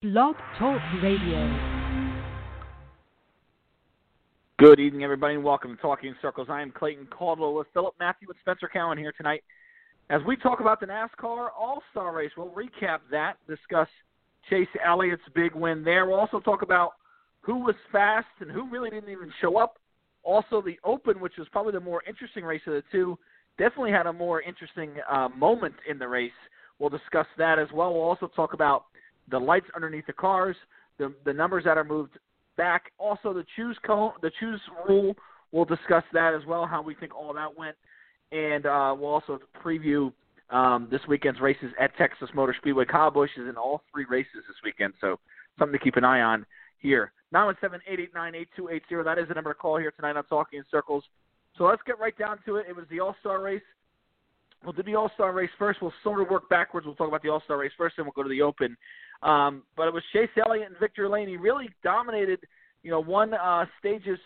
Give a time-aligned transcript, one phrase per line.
[0.00, 1.88] Blog Talk Radio.
[4.56, 6.46] Good evening, everybody, and welcome to Talking Circles.
[6.48, 9.42] I am Clayton Caldwell with Philip Matthew and Spencer Cowan here tonight.
[10.08, 13.88] As we talk about the NASCAR All Star Race, we'll recap that, discuss
[14.48, 16.06] Chase Elliott's big win there.
[16.06, 16.92] We'll also talk about
[17.40, 19.80] who was fast and who really didn't even show up.
[20.22, 23.18] Also, the Open, which was probably the more interesting race of the two,
[23.58, 26.30] definitely had a more interesting uh, moment in the race.
[26.78, 27.92] We'll discuss that as well.
[27.92, 28.84] We'll also talk about
[29.30, 30.56] the lights underneath the cars,
[30.98, 32.18] the the numbers that are moved
[32.56, 32.92] back.
[32.98, 35.14] Also, the choose cone, the choose rule.
[35.52, 37.76] We'll discuss that as well, how we think all that went,
[38.32, 40.12] and uh, we'll also preview
[40.50, 42.84] um, this weekend's races at Texas Motor Speedway.
[42.84, 45.18] Kyle Busch is in all three races this weekend, so
[45.58, 46.44] something to keep an eye on
[46.78, 47.12] here.
[47.32, 49.04] Nine one seven eight eight nine eight two eight zero.
[49.04, 51.04] That is the number to call here tonight on Talking in Circles.
[51.56, 52.66] So let's get right down to it.
[52.68, 53.62] It was the All Star race.
[54.64, 55.80] We'll do the All Star race first.
[55.82, 56.86] We'll sort of work backwards.
[56.86, 58.76] We'll talk about the All Star race first, and we'll go to the Open.
[59.22, 61.28] Um, but it was Chase Elliott and Victory Lane.
[61.28, 62.40] He really dominated.
[62.82, 64.18] You know, won uh, stages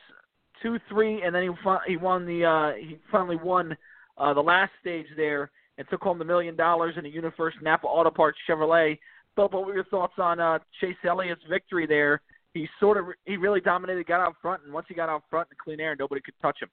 [0.62, 3.77] two, three, and then he he won the uh, he finally won
[4.19, 7.87] uh, the last stage there and took home the million dollars in a UniFirst Napa
[7.87, 8.99] Auto Parts Chevrolet.
[9.34, 12.21] Phil, what were your thoughts on uh, Chase Elliott's victory there?
[12.55, 15.49] He sort of he really dominated, got out front, and once he got out front
[15.51, 16.69] in clean air, nobody could touch him.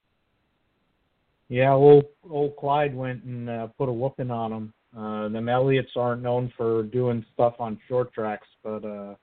[1.48, 4.74] Yeah, old old Clyde went and uh, put a whooping on him.
[4.98, 9.16] Uh, them Elliotts aren't known for doing stuff on short tracks, but uh,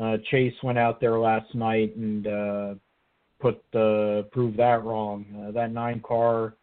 [0.00, 2.74] uh, Chase went out there last night and uh,
[3.40, 5.24] put uh, proved that wrong.
[5.36, 6.54] Uh, that nine car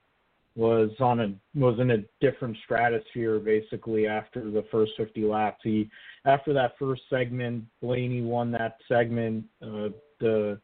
[0.56, 5.60] was on a was in a different stratosphere basically after the first 50 laps.
[5.64, 5.90] He
[6.26, 9.46] after that first segment, Blaney won that segment.
[9.62, 10.60] Uh, the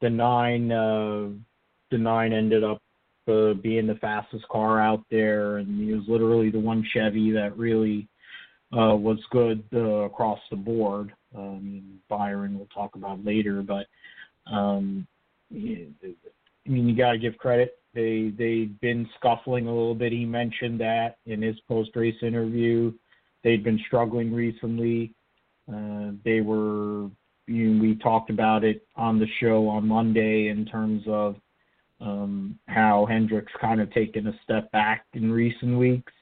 [0.00, 1.30] the nine uh,
[1.90, 2.82] the nine ended up
[3.28, 7.56] uh, being the fastest car out there, and he was literally the one Chevy that
[7.56, 8.08] really
[8.72, 11.12] uh, was good uh, across the board.
[11.34, 13.86] Mean, Byron we'll talk about later, but
[14.50, 15.06] um,
[15.52, 15.56] I
[16.66, 17.78] mean, you got to give credit.
[17.94, 20.12] They they'd been scuffling a little bit.
[20.12, 22.92] He mentioned that in his post race interview.
[23.44, 25.12] They'd been struggling recently.
[25.72, 27.08] Uh, they were.
[27.48, 31.36] You know, we talked about it on the show on Monday in terms of
[32.00, 36.12] um, how Hendrick's kind of taken a step back in recent weeks.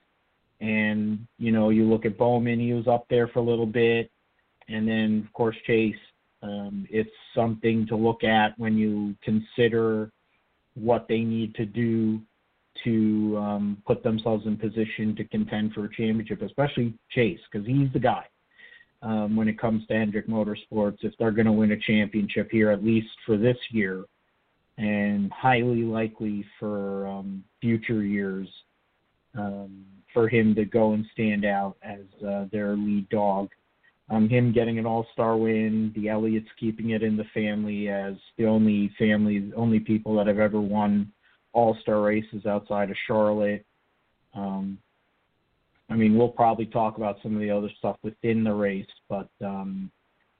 [0.60, 4.10] And, you know, you look at Bowman, he was up there for a little bit.
[4.68, 5.96] And then, of course, Chase.
[6.42, 10.12] Um, it's something to look at when you consider
[10.74, 12.20] what they need to do
[12.82, 17.92] to um, put themselves in position to contend for a championship, especially Chase, because he's
[17.92, 18.24] the guy.
[19.00, 22.70] Um, when it comes to Hendrick Motorsports, if they're going to win a championship here,
[22.70, 24.04] at least for this year,
[24.78, 28.48] and highly likely for um, future years
[29.36, 33.50] um, for him to go and stand out as uh, their lead dog.
[34.10, 38.44] Um, him getting an All-Star win, the Elliotts keeping it in the family as the
[38.44, 41.10] only family, only people that have ever won
[41.52, 43.64] All-Star races outside of Charlotte.
[44.34, 44.78] Um,
[45.88, 49.28] I mean, we'll probably talk about some of the other stuff within the race, but
[49.42, 49.90] um,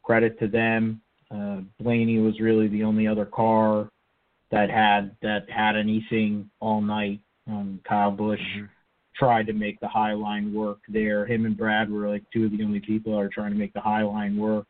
[0.02, 1.00] credit to them.
[1.30, 3.88] Uh, Blaney was really the only other car
[4.54, 7.20] that had that had anything all night.
[7.48, 8.66] Um, Kyle Busch mm-hmm.
[9.16, 11.26] tried to make the high line work there.
[11.26, 13.72] Him and Brad were like two of the only people that are trying to make
[13.72, 14.66] the high line work.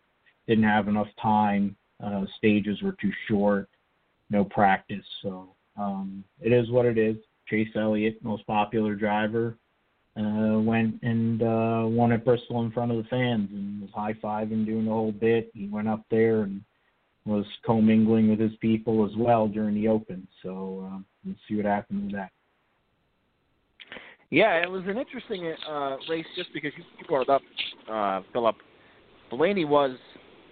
[0.48, 1.76] Didn't have enough time.
[2.02, 3.68] Uh, stages were too short.
[4.30, 5.04] No practice.
[5.22, 7.16] So um, it is what it is.
[7.48, 9.58] Chase Elliott, most popular driver,
[10.16, 14.14] uh, went and uh, won at Bristol in front of the fans and was high
[14.14, 15.50] fiving, doing the whole bit.
[15.52, 16.62] He went up there and
[17.26, 20.26] was commingling with his people as well during the Open.
[20.42, 22.30] So um, let's see what happens with that.
[24.30, 27.42] Yeah, it was an interesting uh, race just because you, brought it up,
[27.90, 28.56] uh, Philip.
[29.30, 29.96] Blaney was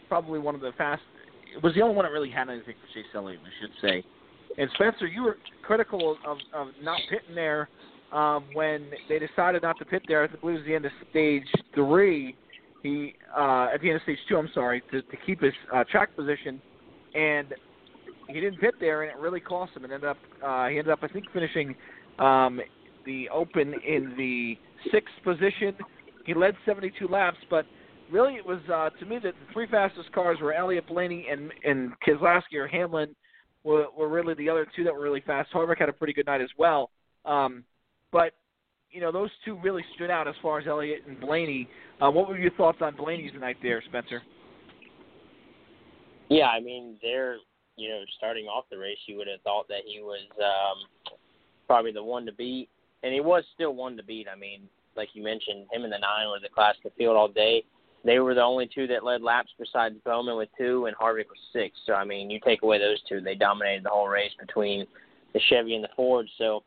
[0.08, 1.02] probably one of the fast.
[1.56, 4.04] It was the only one that really had anything for Chase Elliott, I should say.
[4.56, 7.68] And Spencer, you were critical of, of not pitting there
[8.12, 10.24] um, when they decided not to pit there.
[10.24, 11.44] I believe it was the end of stage
[11.74, 12.36] three
[12.82, 15.84] he uh, at the end of stage two, I'm sorry, to, to keep his uh,
[15.90, 16.60] track position,
[17.14, 17.48] and
[18.28, 19.84] he didn't pit there, and it really cost him.
[19.84, 21.74] And ended up uh, he ended up I think finishing
[22.18, 22.60] um,
[23.06, 24.56] the Open in the
[24.90, 25.74] sixth position.
[26.24, 27.66] He led 72 laps, but
[28.10, 31.52] really it was uh, to me that the three fastest cars were Elliott Blaney and
[31.64, 33.14] and Keselowski or Hamlin
[33.64, 35.50] were, were really the other two that were really fast.
[35.52, 36.90] Harvick had a pretty good night as well.
[37.24, 37.64] Um,
[38.10, 38.32] but
[38.92, 41.66] you know, those two really stood out as far as Elliott and Blaney.
[42.00, 44.22] Uh, what were your thoughts on Blaney's night there, Spencer?
[46.28, 47.36] Yeah, I mean, they're
[47.76, 51.10] you know starting off the race, you would have thought that he was um,
[51.66, 52.68] probably the one to beat,
[53.02, 54.26] and he was still one to beat.
[54.32, 57.28] I mean, like you mentioned, him and the nine were the class to field all
[57.28, 57.64] day.
[58.04, 61.38] they were the only two that led laps besides Bowman with two and Harvick with
[61.52, 61.76] six.
[61.86, 64.86] So I mean, you take away those two, they dominated the whole race between
[65.32, 66.28] the Chevy and the Ford.
[66.38, 66.62] So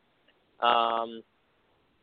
[0.62, 1.22] um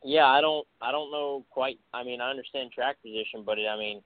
[0.05, 3.67] yeah, I don't I don't know quite I mean, I understand track position, but it,
[3.67, 4.03] I mean,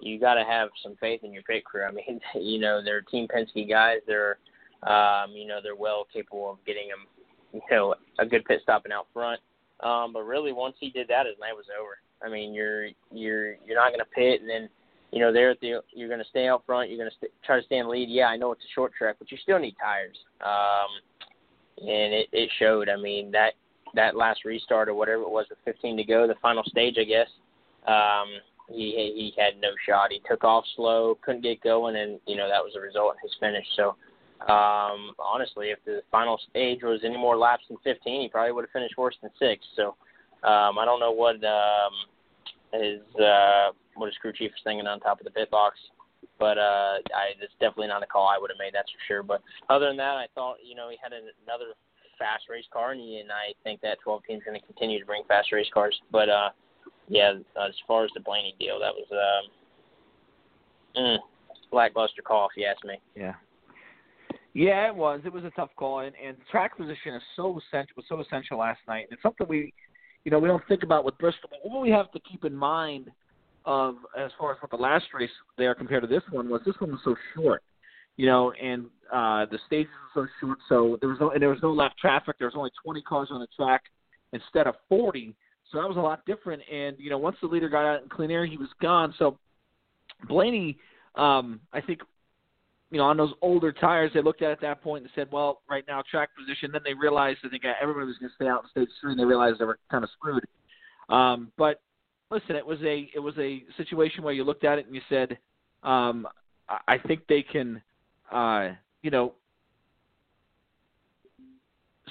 [0.00, 1.84] you got to have some faith in your pit crew.
[1.84, 3.98] I mean, you know, they're Team Penske guys.
[4.06, 4.38] They're
[4.82, 7.06] um, you know, they're well capable of getting them,
[7.52, 9.40] you know, a good pit stop and out front.
[9.80, 11.98] Um, but really, once he did that, his night was over.
[12.24, 14.68] I mean, you're you're you're not going to pit, and then
[15.10, 16.90] you know there at the you're going to stay out front.
[16.90, 18.08] You're going to st- try to stay in lead.
[18.08, 20.16] Yeah, I know it's a short track, but you still need tires.
[20.44, 20.90] Um,
[21.78, 22.88] and it it showed.
[22.88, 23.54] I mean that
[23.94, 27.04] that last restart or whatever it was with 15 to go, the final stage, I
[27.04, 27.28] guess.
[27.86, 30.10] Um, he he had no shot.
[30.10, 33.28] He took off slow, couldn't get going, and you know that was the result in
[33.28, 33.66] his finish.
[33.76, 33.96] So
[34.48, 38.64] um, honestly, if the final stage was any more laps than 15, he probably would
[38.64, 39.64] have finished worse than six.
[39.76, 39.96] So
[40.42, 41.94] um, I don't know what um,
[42.72, 45.78] his uh, what his crew chief is thinking on top of the pit box,
[46.38, 48.74] but uh, I, it's definitely not a call I would have made.
[48.74, 49.22] That's for sure.
[49.22, 51.72] But other than that, I thought you know he had an, another
[52.18, 55.22] fast race car, and, I think that 12 team is going to continue to bring
[55.28, 55.98] fast race cars.
[56.10, 56.50] But uh,
[57.08, 57.34] yeah,
[57.64, 59.06] as far as the Blaney deal, that was
[60.96, 61.18] um, mm,
[61.72, 63.00] lackluster call, if you ask me.
[63.14, 63.34] Yeah.
[64.54, 65.20] Yeah, it was.
[65.24, 67.94] It was a tough call, and, and track position is so essential.
[67.96, 69.06] Was so essential last night.
[69.10, 69.72] It's something we,
[70.24, 71.50] you know, we don't think about with Bristol.
[71.50, 73.10] But what we have to keep in mind
[73.64, 76.76] of as far as what the last race there compared to this one was, this
[76.78, 77.62] one was so short,
[78.16, 80.58] you know, and uh, the stages were so short.
[80.68, 82.36] So there was no and there was no left traffic.
[82.38, 83.84] There was only 20 cars on the track
[84.32, 85.34] instead of 40.
[85.70, 86.62] So that was a lot different.
[86.70, 89.14] And you know, once the leader got out in clean air, he was gone.
[89.18, 89.38] So
[90.28, 90.78] Blaney,
[91.16, 92.00] um, I think
[92.90, 95.62] you know, on those older tires, they looked at at that point and said, well,
[95.68, 96.70] right now track position.
[96.70, 99.20] Then they realized I think everybody was going to stay out in stage three, and
[99.20, 100.44] they realized they were kind of screwed.
[101.08, 101.80] Um, but
[102.30, 105.00] listen, it was a it was a situation where you looked at it and you
[105.08, 105.38] said,
[105.82, 106.26] um,
[106.88, 107.82] I think they can,
[108.32, 108.70] uh,
[109.04, 109.34] you know,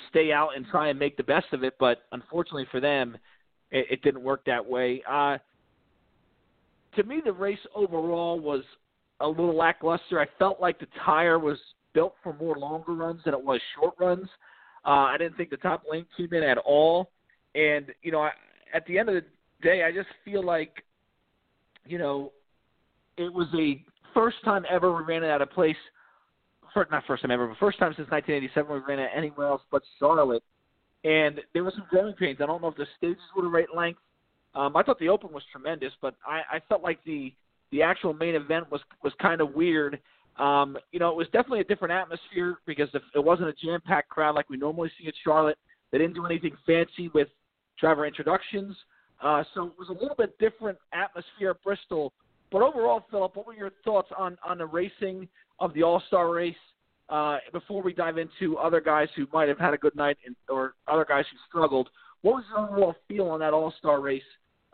[0.09, 1.73] stay out and try and make the best of it.
[1.79, 3.17] But unfortunately for them,
[3.71, 5.01] it, it didn't work that way.
[5.09, 5.39] Uh,
[6.95, 8.61] to me, the race overall was
[9.19, 10.21] a little lackluster.
[10.21, 11.57] I felt like the tire was
[11.93, 14.29] built for more longer runs than it was short runs.
[14.85, 17.09] Uh, I didn't think the top lane came in at all,
[17.55, 18.31] and you know, I,
[18.73, 19.23] at the end of the
[19.63, 20.83] day, I just feel like,
[21.85, 22.33] you know,
[23.17, 25.75] it was a first time ever we ran it out of place.
[26.73, 29.61] For, not first time ever, but first time since 1987 we ran it anywhere else
[29.71, 30.43] but Charlotte.
[31.03, 32.39] And there were some growing pains.
[32.41, 33.99] I don't know if the stages were the right length.
[34.55, 37.33] Um, I thought the open was tremendous, but I, I felt like the
[37.71, 39.99] the actual main event was was kind of weird.
[40.37, 44.09] Um, you know, it was definitely a different atmosphere because if it wasn't a jam-packed
[44.09, 45.57] crowd like we normally see at Charlotte.
[45.91, 47.27] They didn't do anything fancy with
[47.79, 48.75] driver introductions,
[49.21, 52.13] uh, so it was a little bit different atmosphere at Bristol.
[52.51, 55.27] But overall, Philip, what were your thoughts on on the racing
[55.63, 56.55] of the All Star race?
[57.09, 60.35] Uh, before we dive into other guys who might have had a good night and,
[60.49, 61.89] or other guys who struggled,
[62.21, 64.21] what was your overall feel on that All Star race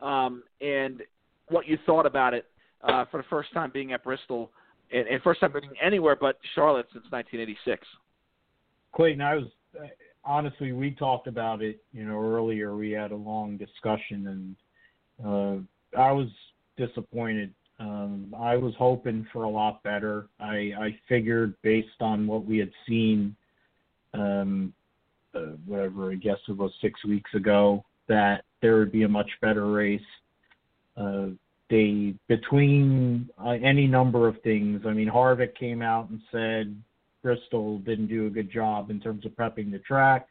[0.01, 1.01] um, and
[1.50, 2.45] what you thought about it
[2.83, 4.51] uh, for the first time being at Bristol
[4.91, 7.86] and, and first time being anywhere but Charlotte since 1986.
[8.95, 9.45] Clayton, I was
[10.24, 11.81] honestly we talked about it.
[11.91, 14.56] You know, earlier we had a long discussion,
[15.21, 16.27] and uh, I was
[16.77, 17.53] disappointed.
[17.79, 20.27] Um, I was hoping for a lot better.
[20.39, 23.36] I, I figured based on what we had seen,
[24.13, 24.74] um,
[25.33, 29.29] uh, whatever I guess it was six weeks ago, that there would be a much
[29.41, 30.01] better race.
[30.98, 31.27] Uh,
[31.69, 34.81] they between uh, any number of things.
[34.86, 36.75] I mean, Harvick came out and said
[37.24, 40.27] Bristol didn't do a good job in terms of prepping the track,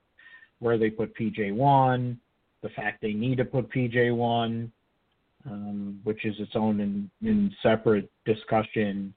[0.59, 2.19] where they put PJ one,
[2.63, 4.73] the fact they need to put PJ one,
[5.51, 9.15] um, which is its own in, in separate discussion.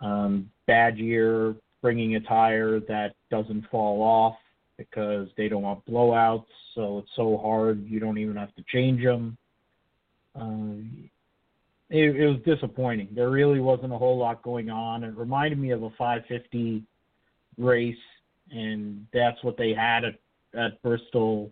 [0.00, 4.36] Um, bad year bringing a tire that doesn't fall off
[4.76, 9.02] because they don't want blowouts, so it's so hard you don't even have to change
[9.02, 9.36] them.
[10.34, 11.06] Uh,
[11.90, 13.08] it, it was disappointing.
[13.14, 15.04] There really wasn't a whole lot going on.
[15.04, 16.82] It reminded me of a 550
[17.58, 17.96] race,
[18.50, 20.14] and that's what they had at,
[20.58, 21.50] at Bristol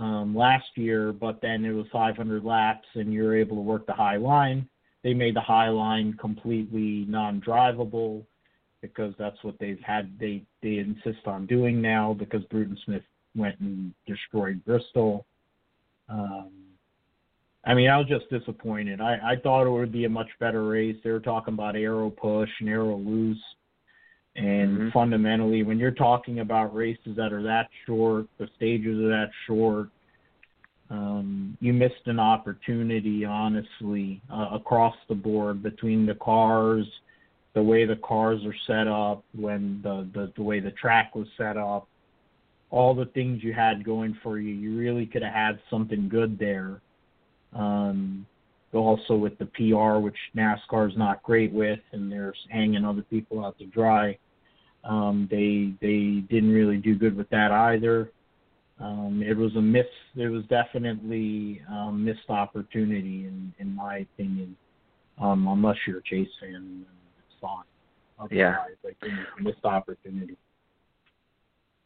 [0.00, 1.12] um, last year.
[1.12, 4.68] But then it was 500 laps, and you're able to work the high line.
[5.04, 8.24] They made the high line completely non-drivable
[8.82, 10.18] because that's what they've had.
[10.18, 13.02] They they insist on doing now because Bruton Smith
[13.34, 15.26] went and destroyed Bristol.
[16.08, 16.50] Um,
[17.64, 19.00] I mean, I was just disappointed.
[19.00, 20.96] I, I thought it would be a much better race.
[21.04, 23.42] They were talking about aero push and aero loose.
[24.36, 24.88] And mm-hmm.
[24.90, 29.88] fundamentally, when you're talking about races that are that short, the stages are that short,
[30.88, 36.86] um, you missed an opportunity, honestly, uh, across the board between the cars,
[37.54, 41.26] the way the cars are set up, when the, the the way the track was
[41.36, 41.88] set up,
[42.70, 44.52] all the things you had going for you.
[44.54, 46.80] You really could have had something good there.
[47.52, 48.26] Um,
[48.78, 53.44] also with the PR, which NASCAR is not great with, and they're hanging other people
[53.44, 54.16] out to dry.
[54.84, 58.10] Um, they they didn't really do good with that either.
[58.80, 59.86] Um, it was a miss.
[60.16, 64.56] It was definitely um, missed opportunity, in in my opinion.
[65.20, 66.86] Um, unless you're a Chase fan,
[67.18, 67.64] it's fine.
[68.18, 70.36] Otherwise, yeah, I think it's a missed opportunity.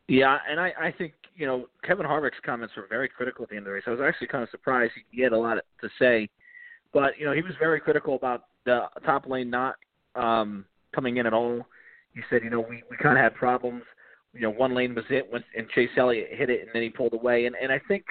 [0.06, 3.56] Yeah, and I, I think you know Kevin Harvick's comments were very critical at the
[3.56, 3.84] end of the race.
[3.86, 6.28] I was actually kind of surprised he had a lot to say,
[6.94, 9.74] but you know he was very critical about the top lane not
[10.14, 11.66] um, coming in at all.
[12.14, 13.82] He said, you know, we we kind of had problems
[14.34, 16.90] you know, one lane was it when and Chase Elliott hit it and then he
[16.90, 17.46] pulled away.
[17.46, 18.04] And and I think,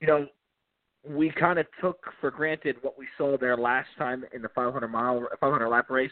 [0.00, 0.26] you know,
[1.08, 4.86] we kind of took for granted what we saw there last time in the 500
[4.88, 6.10] mile 500 lap race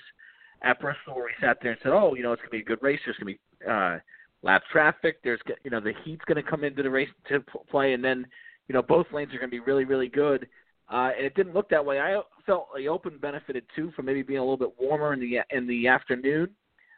[0.62, 2.64] at Bristol, where we sat there and said, oh, you know, it's gonna be a
[2.64, 2.98] good race.
[3.04, 3.98] There's gonna be uh,
[4.42, 5.18] lap traffic.
[5.22, 8.26] There's you know the heat's gonna come into the race to play, and then
[8.68, 10.48] you know both lanes are gonna be really really good.
[10.90, 12.00] Uh, and it didn't look that way.
[12.00, 15.38] I felt the Open benefited too from maybe being a little bit warmer in the
[15.56, 16.48] in the afternoon,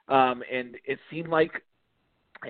[0.08, 1.62] um, and it seemed like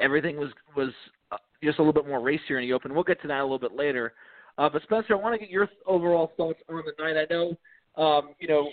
[0.01, 0.91] everything was was
[1.33, 2.95] uh, just a little bit more racier in the open.
[2.95, 4.13] We'll get to that a little bit later.
[4.57, 7.17] Uh, but Spencer, I want to get your overall thoughts on the night.
[7.17, 7.57] I know,
[7.97, 8.69] um, you know,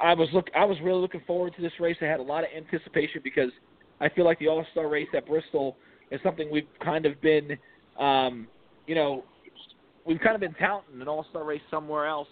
[0.00, 1.96] I was look I was really looking forward to this race.
[2.00, 3.50] I had a lot of anticipation because
[4.00, 5.76] I feel like the All Star race at Bristol
[6.10, 7.56] is something we've kind of been,
[7.98, 8.48] um,
[8.86, 9.24] you know,
[10.06, 12.28] we've kind of been touting an All Star race somewhere else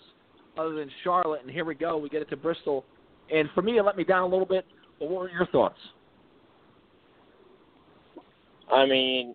[0.56, 1.98] other than Charlotte, and here we go.
[1.98, 2.84] We get it to Bristol,
[3.32, 4.64] and for me, it let me down a little bit.
[4.98, 5.78] But what were your thoughts?
[8.72, 9.34] I mean,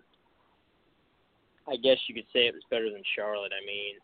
[1.68, 3.52] I guess you could say it was better than Charlotte.
[3.52, 3.94] I mean,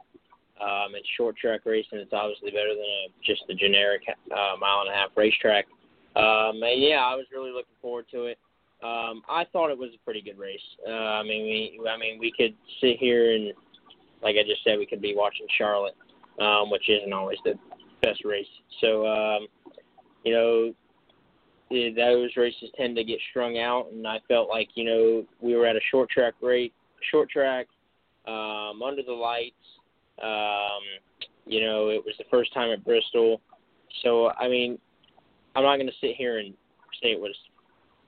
[0.61, 1.99] um, it's short track racing.
[1.99, 5.67] It's obviously better than a, just the generic uh, mile and a half racetrack.
[6.15, 8.39] Um, and yeah, I was really looking forward to it.
[8.83, 10.61] Um, I thought it was a pretty good race.
[10.87, 13.53] Uh, I mean, we, I mean, we could sit here and,
[14.23, 15.97] like I just said, we could be watching Charlotte,
[16.41, 17.55] um, which isn't always the
[18.03, 18.47] best race.
[18.81, 19.47] So, um,
[20.25, 20.75] you know,
[21.71, 25.67] those races tend to get strung out, and I felt like you know we were
[25.67, 26.73] at a short track rate,
[27.11, 27.67] short track,
[28.27, 29.55] um, under the lights.
[30.23, 30.83] Um,
[31.45, 33.41] you know, it was the first time at Bristol,
[34.03, 34.79] so I mean,
[35.55, 36.55] I'm not going to sit here and
[37.03, 37.37] say it was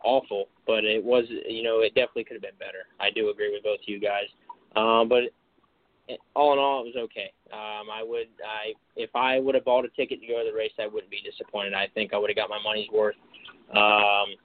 [0.05, 1.25] awful, but it was.
[1.29, 2.87] You know, it definitely could have been better.
[3.01, 4.27] I do agree with both of you guys,
[4.77, 5.25] um, but
[6.35, 7.33] all in all, it was okay.
[7.53, 10.57] Um, I would, I if I would have bought a ticket to go to the
[10.57, 11.75] race, I wouldn't be disappointed.
[11.75, 13.17] I think I would have got my money's worth.
[13.75, 14.37] Um,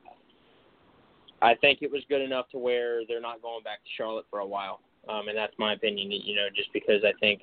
[1.41, 4.39] I think it was good enough to where they're not going back to Charlotte for
[4.39, 4.79] a while,
[5.09, 6.11] um, and that's my opinion.
[6.11, 7.41] You know, just because I think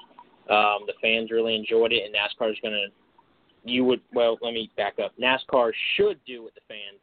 [0.51, 2.87] um, the fans really enjoyed it, and NASCAR is going to.
[3.63, 4.39] You would well.
[4.41, 5.13] Let me back up.
[5.21, 7.01] NASCAR should do what the fans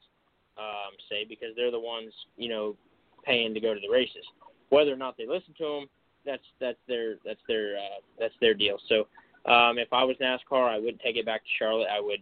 [0.58, 2.76] um, say because they're the ones you know
[3.24, 4.26] paying to go to the races.
[4.70, 5.90] Whether or not they listen to them,
[6.28, 8.78] that's that's their that's their uh, that's their deal.
[8.88, 9.08] So
[9.52, 11.88] um, if I was NASCAR, I wouldn't take it back to Charlotte.
[11.90, 12.20] I would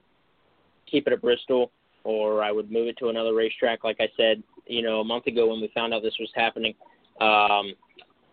[0.89, 1.71] keep it at Bristol
[2.05, 3.83] or I would move it to another racetrack.
[3.83, 6.75] Like I said, you know, a month ago when we found out this was happening,
[7.19, 7.73] um,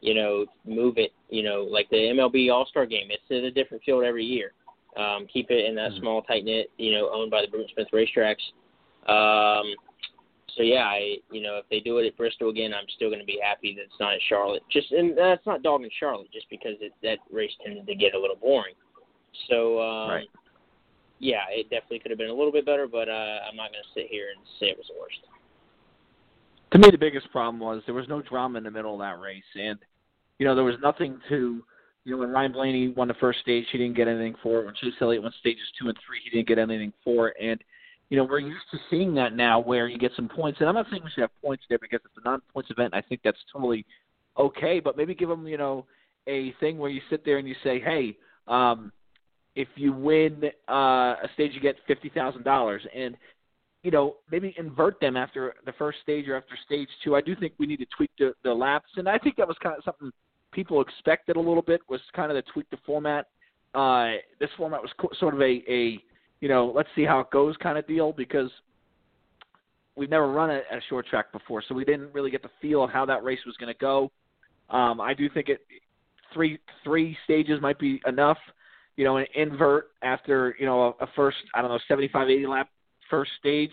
[0.02, 1.12] you know, move it.
[1.30, 4.52] You know, like the MLB All Star Game, it's in a different field every year.
[4.96, 6.00] Um, keep it in that mm-hmm.
[6.00, 8.44] small, tight knit, you know, owned by the Bruton Smith racetracks.
[9.08, 9.74] Um,
[10.56, 13.21] so yeah, I you know if they do it at Bristol again, I'm still going
[13.21, 14.62] to be happy that it's not at Charlotte.
[14.71, 18.18] Just and that's not dogging Charlotte, just because it, that race tended to get a
[18.18, 18.75] little boring.
[19.49, 20.28] So um, right
[21.23, 23.85] yeah, it definitely could have been a little bit better, but uh, I'm not going
[23.85, 25.21] to sit here and say it was the worst.
[26.73, 29.21] To me, the biggest problem was there was no drama in the middle of that
[29.21, 29.78] race, and
[30.38, 31.64] you know there was nothing to.
[32.04, 34.64] You know, when Ryan Blaney won the first stage, he didn't get anything for it.
[34.64, 37.37] When Chase Elliott won stages two and three, he didn't get anything for it.
[37.40, 37.62] And
[38.12, 40.61] you know, we're used to seeing that now, where you get some points.
[40.61, 42.92] And I'm not saying we should have points there because it's a non-points event.
[42.92, 43.87] I think that's totally
[44.38, 44.81] okay.
[44.81, 45.87] But maybe give them, you know,
[46.26, 48.92] a thing where you sit there and you say, hey, um,
[49.57, 50.73] if you win uh,
[51.25, 53.16] a stage, you get fifty thousand dollars, and
[53.83, 57.16] you know maybe invert them after the first stage or after stage two.
[57.16, 59.57] I do think we need to tweak the, the laps, and I think that was
[59.62, 60.11] kind of something
[60.52, 63.28] people expected a little bit was kind of to tweak the format.
[63.73, 65.99] Uh, this format was co- sort of a, a
[66.42, 68.50] you know let's see how it goes kind of deal because
[69.96, 72.84] we've never run a, a short track before, so we didn't really get the feel
[72.84, 74.11] of how that race was going to go.
[74.68, 75.62] Um, I do think it
[76.34, 78.38] three three stages might be enough
[78.96, 82.46] you know, an invert after, you know, a, a first, I don't know, 75, 80
[82.46, 82.68] lap
[83.08, 83.72] first stage,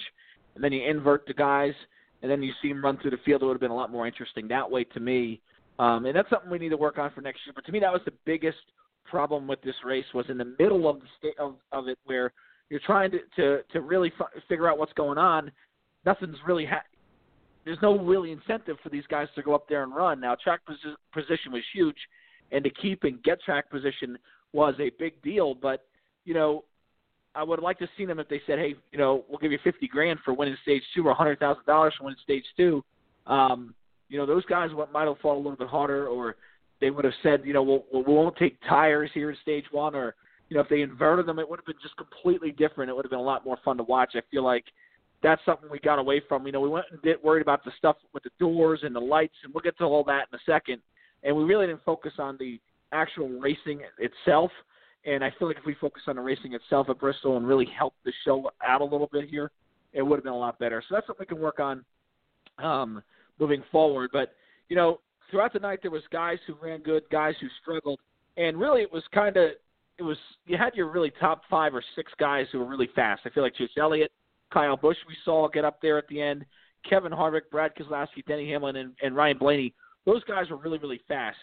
[0.56, 1.74] and then you invert the guys,
[2.22, 3.42] and then you see them run through the field.
[3.42, 5.42] It would have been a lot more interesting that way to me.
[5.78, 7.54] um, and that's something we need to work on for next year.
[7.54, 8.58] But to me, that was the biggest
[9.06, 12.32] problem with this race was in the middle of the state of, of it where
[12.70, 15.52] you're trying to to, to really f- figure out what's going on.
[16.06, 16.84] Nothing's really ha-
[17.66, 20.20] there's no really incentive for these guys to go up there and run.
[20.20, 21.98] Now track posi- position was huge,
[22.52, 24.18] and to keep and get track position
[24.54, 25.54] was a big deal.
[25.54, 25.86] But
[26.26, 26.64] you know,
[27.36, 29.60] I would liked to seen them if they said, "Hey, you know, we'll give you
[29.64, 32.84] fifty grand for winning stage two, or a hundred thousand dollars for winning stage two.
[33.28, 33.74] Um,
[34.10, 36.36] you know, those guys might have fought a little bit harder, or
[36.82, 39.96] they would have said, you know, we'll, we won't take tires here in stage one,
[39.96, 40.16] or
[40.50, 42.90] you know, if they inverted them, it would have been just completely different.
[42.90, 44.12] It would have been a lot more fun to watch.
[44.16, 44.66] I feel like
[45.22, 46.46] that's something we got away from.
[46.46, 49.00] You know, we went and did worried about the stuff with the doors and the
[49.00, 50.82] lights, and we'll get to all that in a second.
[51.24, 52.60] And we really didn't focus on the
[52.92, 54.52] actual racing itself.
[55.06, 57.68] And I feel like if we focus on the racing itself at Bristol and really
[57.78, 59.52] help the show out a little bit here,
[59.94, 60.84] it would have been a lot better.
[60.88, 61.84] So that's something we can work on
[62.58, 63.04] um,
[63.40, 64.10] moving forward.
[64.12, 64.34] But
[64.68, 68.00] you know, throughout the night there was guys who ran good, guys who struggled,
[68.38, 69.52] and really it was kind of
[70.00, 73.22] it was you had your really top five or six guys who were really fast.
[73.26, 74.12] I feel like Chase Elliott,
[74.52, 76.46] Kyle Busch we saw get up there at the end,
[76.90, 79.74] Kevin Harvick, Brad Keselowski, Denny Hamlin, and, and Ryan Blaney.
[80.06, 81.38] Those guys were really really fast.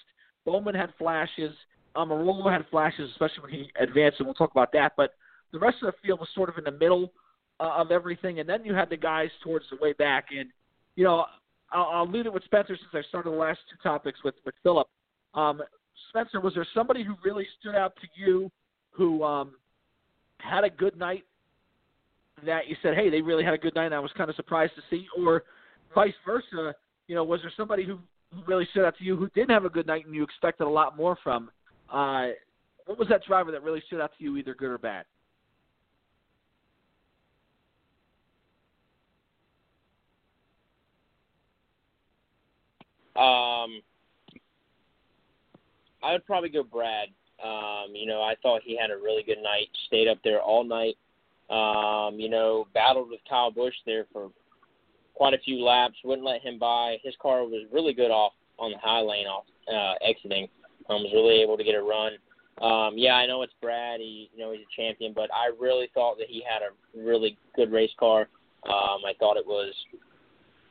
[0.45, 1.55] Bowman had flashes.
[1.95, 4.93] Almirola had flashes, especially when he advanced, and we'll talk about that.
[4.97, 5.15] But
[5.53, 7.13] the rest of the field was sort of in the middle
[7.61, 10.27] uh, of everything, and then you had the guys towards the way back.
[10.37, 10.51] And
[10.95, 11.27] you know,
[11.73, 14.55] I'll, I'll lead it with Spencer since I started the last two topics with with
[14.63, 14.89] Philip.
[15.35, 15.63] Um,
[16.11, 18.51] Spencer, was there somebody who really stood out to you
[18.91, 19.53] who um,
[20.39, 21.25] had a good night
[22.45, 24.37] that you said, hey, they really had a good night, and I was kind of
[24.37, 25.45] surprised to see, or
[25.95, 26.75] vice versa?
[27.09, 27.99] You know, was there somebody who
[28.47, 30.71] really stood out to you who didn't have a good night and you expected a
[30.71, 31.51] lot more from?
[31.93, 32.29] Uh,
[32.87, 35.05] what was that driver that really stood out to you, either good or bad?
[43.17, 43.81] Um,
[46.07, 47.09] I would probably go Brad.
[47.45, 49.69] Um, you know, I thought he had a really good night.
[49.89, 50.97] Stayed up there all night.
[51.51, 54.31] Um, you know, battled with Kyle Busch there for
[55.15, 55.97] quite a few laps.
[56.05, 56.99] Wouldn't let him by.
[57.03, 60.49] His car was really good off on the high lane off uh, exiting.
[60.89, 62.13] Um, was really able to get a run.
[62.63, 64.01] Um, yeah, I know it's Brad.
[64.01, 67.37] He, you know, he's a champion, but I really thought that he had a really
[67.57, 68.29] good race car.
[68.65, 69.75] Um, I thought it was.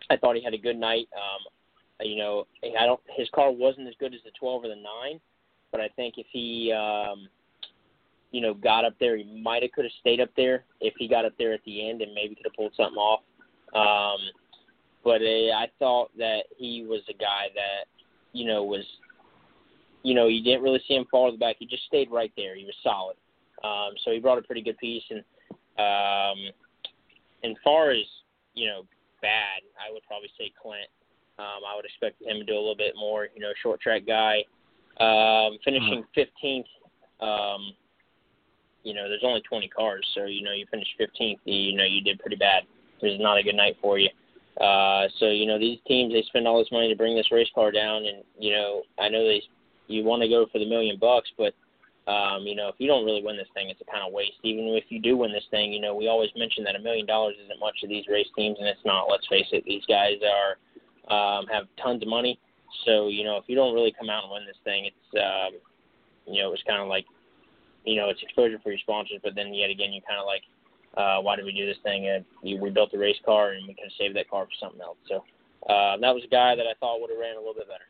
[0.10, 1.08] I thought he had a good night.
[1.14, 1.55] Um,
[2.02, 2.46] you know,
[2.80, 3.00] I don't.
[3.16, 5.20] His car wasn't as good as the 12 or the nine,
[5.72, 7.28] but I think if he, um,
[8.32, 11.08] you know, got up there, he might have could have stayed up there if he
[11.08, 13.22] got up there at the end and maybe could have pulled something off.
[13.74, 14.22] Um,
[15.04, 17.86] but uh, I thought that he was a guy that,
[18.34, 18.84] you know, was,
[20.04, 21.58] you know, you didn't really see him fall to the back.
[21.60, 22.56] He just stayed right there.
[22.56, 23.16] He was solid.
[23.64, 25.04] Um, so he brought a pretty good piece.
[25.10, 25.24] And
[25.78, 26.52] um,
[27.44, 28.06] and far as
[28.56, 28.86] you know,
[29.22, 30.90] bad, I would probably say Clint.
[31.38, 33.28] Um, I would expect him to do a little bit more.
[33.34, 34.44] You know, short track guy,
[35.00, 36.66] um, finishing 15th.
[37.20, 37.74] Um,
[38.84, 41.40] you know, there's only 20 cars, so you know you finished 15th.
[41.44, 42.64] You know, you did pretty bad.
[43.02, 44.10] It was not a good night for you.
[44.60, 47.50] Uh, so you know these teams they spend all this money to bring this race
[47.54, 49.42] car down, and you know I know they
[49.88, 51.54] you want to go for the million bucks, but
[52.10, 54.40] um, you know if you don't really win this thing, it's a kind of waste.
[54.44, 57.06] Even if you do win this thing, you know we always mention that a million
[57.06, 59.12] dollars isn't much to these race teams, and it's not.
[59.12, 60.56] Let's face it, these guys are
[61.10, 62.40] um, have tons of money.
[62.86, 65.60] So you know if you don't really come out and win this thing, it's um,
[66.26, 67.06] you know it's kind of like
[67.86, 70.44] you know it's exposure for your sponsors, but then yet again you kind of like
[70.98, 72.08] uh, why did we do this thing?
[72.08, 74.82] And we built a race car, and we could have saved that car for something
[74.82, 74.98] else.
[75.08, 75.16] So
[75.70, 77.84] uh, that was a guy that I thought would have ran a little bit better.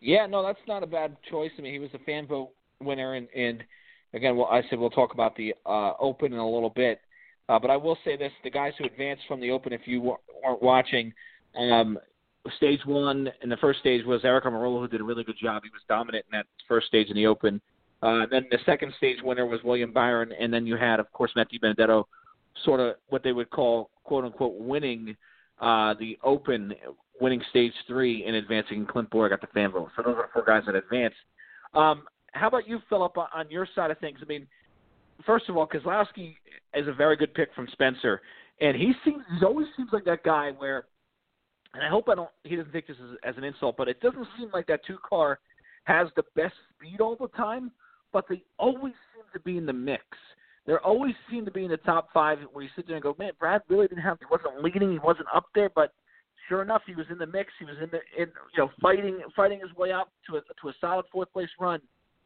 [0.00, 1.50] Yeah, no, that's not a bad choice.
[1.58, 2.50] I mean, he was a fan vote
[2.80, 3.64] winner, and, and
[4.14, 7.00] again, well, I said we'll talk about the uh, Open in a little bit.
[7.48, 10.00] Uh, but I will say this: the guys who advanced from the Open, if you
[10.00, 11.12] weren't watching,
[11.58, 11.98] um,
[12.56, 15.62] stage one in the first stage was Aric Almirola, who did a really good job.
[15.64, 17.60] He was dominant in that first stage in the Open.
[18.02, 21.32] Uh, then the second stage winner was William Byron, and then you had, of course,
[21.34, 22.04] Matt DiBenedetto,
[22.64, 25.16] sort of what they would call "quote unquote" winning
[25.60, 26.74] uh, the Open,
[27.20, 28.86] winning stage three and advancing.
[28.86, 29.88] Clint Bowyer got the fan vote.
[29.96, 31.16] So those are four guys that advanced.
[31.74, 34.18] Um, how about you, Philip, on your side of things?
[34.22, 34.46] I mean,
[35.26, 36.36] first of all, Keselowski
[36.74, 38.20] is a very good pick from Spencer,
[38.60, 40.84] and he seems he always seems like that guy where,
[41.74, 44.00] and I hope I don't he doesn't take this as, as an insult, but it
[44.00, 45.40] doesn't seem like that two car
[45.84, 47.70] has the best speed all the time
[48.12, 50.02] but they always seem to be in the mix.
[50.66, 53.16] They always seem to be in the top five where you sit there and go,
[53.18, 55.94] man, Brad really didn't have, he wasn't leading, he wasn't up there, but
[56.48, 57.52] sure enough, he was in the mix.
[57.58, 60.68] He was in the, in, you know, fighting, fighting his way up to a, to
[60.68, 61.80] a solid fourth place run.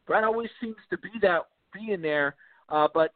[0.05, 2.35] Brad always seems to be that, be in there.
[2.69, 3.13] Uh, but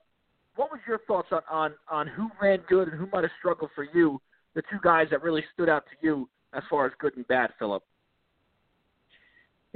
[0.56, 3.72] what was your thoughts on, on, on who ran good and who might have struggled
[3.76, 4.20] for you?
[4.56, 7.52] The two guys that really stood out to you as far as good and bad,
[7.60, 7.84] Philip.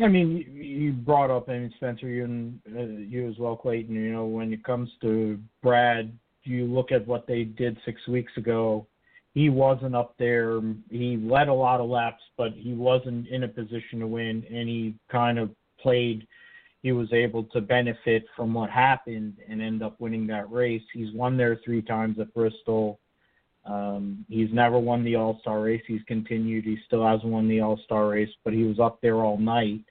[0.02, 3.94] I mean, you brought up, I mean, Spencer, you and uh, you as well, Clayton.
[3.94, 6.12] You know, when it comes to Brad,
[6.44, 8.88] you look at what they did six weeks ago.
[9.34, 10.60] He wasn't up there.
[10.90, 14.68] He led a lot of laps, but he wasn't in a position to win, and
[14.68, 16.28] he kind of played.
[16.84, 20.82] He was able to benefit from what happened and end up winning that race.
[20.94, 23.00] He's won there three times at Bristol.
[23.65, 25.84] Um, he's never won the All Star race.
[25.88, 26.65] He's continued.
[26.65, 29.84] He still hasn't won the All Star race, but he was up there all night.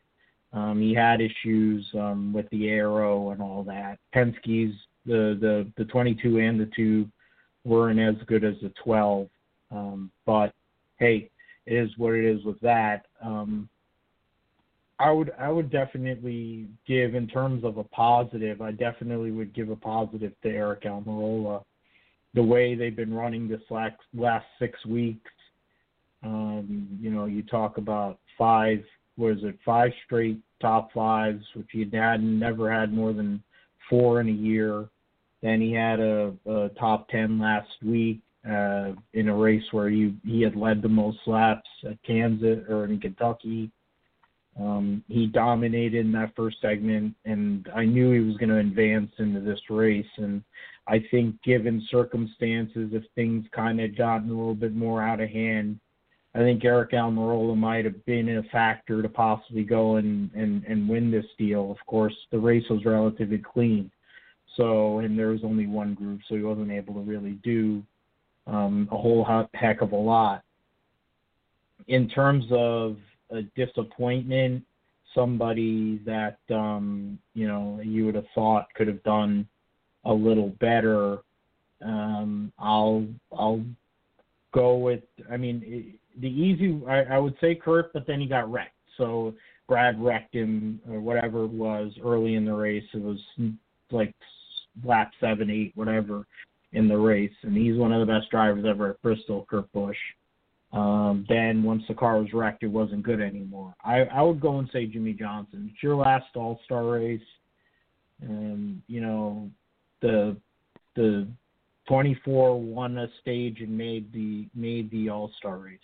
[0.53, 3.99] Um, he had issues um, with the aero and all that.
[4.15, 4.75] Penske's
[5.07, 7.09] the the the 22 and the two
[7.65, 9.29] weren't as good as the 12,
[9.71, 10.53] um, but
[10.99, 11.31] hey,
[11.67, 13.07] it is what it is with that.
[13.23, 13.69] Um,
[15.01, 18.61] I would I would definitely give in terms of a positive.
[18.61, 21.65] I definitely would give a positive to Aric Almirola
[22.35, 25.31] the way they've been running this last last six weeks.
[26.23, 28.85] Um, you know, you talk about five
[29.17, 33.43] was it five straight top fives, which he had never had more than
[33.89, 34.87] four in a year.
[35.43, 40.15] Then he had a, a top ten last week uh, in a race where he
[40.27, 43.71] he had led the most laps at Kansas or in Kentucky.
[44.59, 49.11] Um, he dominated in that first segment, and I knew he was going to advance
[49.19, 50.07] into this race.
[50.17, 50.43] And
[50.87, 55.31] I think, given circumstances, if things kind of gotten a little bit more out of
[55.31, 55.79] hand,
[56.35, 60.89] I think Aric Almirola might have been a factor to possibly go and, and, and
[60.89, 61.71] win this deal.
[61.71, 63.91] Of course, the race was relatively clean,
[64.57, 67.83] so and there was only one group, so he wasn't able to really do
[68.47, 70.43] um, a whole heck of a lot.
[71.89, 72.97] In terms of
[73.31, 74.65] a disappointment,
[75.15, 79.47] somebody that um, you know you would have thought could have done
[80.05, 81.19] a little better.
[81.85, 83.65] Um, I'll I'll
[84.53, 85.03] go with.
[85.31, 86.81] I mean, the easy.
[86.89, 88.75] I, I would say Kurt, but then he got wrecked.
[88.97, 89.35] So
[89.69, 92.85] Brad wrecked him or whatever it was early in the race.
[92.93, 93.19] It was
[93.91, 94.15] like
[94.85, 96.27] lap seven, eight, whatever
[96.73, 99.97] in the race, and he's one of the best drivers ever at Bristol, Kurt Busch.
[100.73, 103.75] Um, then once the car was wrecked, it wasn't good anymore.
[103.85, 105.71] I, I would go and say Jimmie Johnson.
[105.73, 107.21] It's your last All Star race,
[108.21, 109.51] and you know
[110.01, 110.37] the
[110.95, 111.27] the
[111.89, 115.79] 24 won a stage and made the made the All Star race.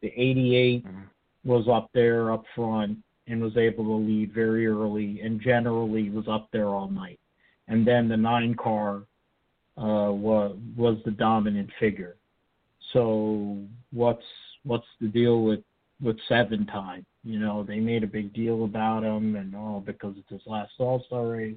[0.00, 1.00] The 88 mm-hmm.
[1.44, 6.26] was up there up front and was able to lead very early and generally was
[6.28, 7.20] up there all night.
[7.68, 9.02] And then the nine car
[9.76, 12.16] uh, was was the dominant figure.
[12.92, 13.58] So
[13.94, 14.24] what's
[14.64, 15.60] what's the deal with
[16.02, 17.06] with seven time?
[17.22, 20.72] You know, they made a big deal about him and all because it's his last
[20.78, 21.56] All Star race.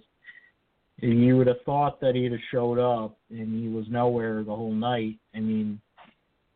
[1.01, 4.55] And you would have thought that he'd have showed up, and he was nowhere the
[4.55, 5.17] whole night.
[5.35, 5.79] I mean,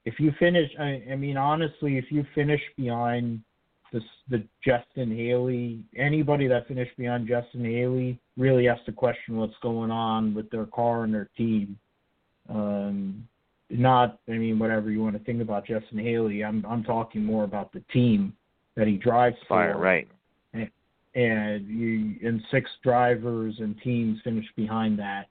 [0.06, 3.42] if you finish, I, I mean, honestly, if you finish behind
[3.92, 9.54] the the Justin Haley, anybody that finished behind Justin Haley really has to question what's
[9.62, 11.78] going on with their car and their team.
[12.50, 13.28] Um,
[13.72, 16.44] not, I mean, whatever you want to think about Justin Haley.
[16.44, 18.34] I'm I'm talking more about the team
[18.76, 19.80] that he drives Fire, for.
[19.80, 20.08] right?
[21.14, 25.28] and you and six drivers and teams finished behind that.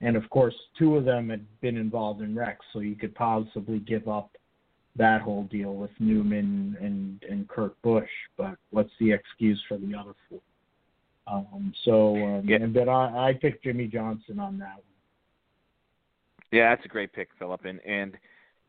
[0.00, 3.78] And of course, two of them had been involved in wrecks, so you could possibly
[3.80, 4.30] give up
[4.96, 8.08] that whole deal with Newman and and Kurt Busch.
[8.36, 10.40] But what's the excuse for the other four?
[11.26, 12.56] Um, so, um, yeah.
[12.56, 14.82] and, but I, I picked Jimmie Johnson on that one.
[16.52, 17.64] Yeah, that's a great pick, Philip.
[17.64, 18.16] And and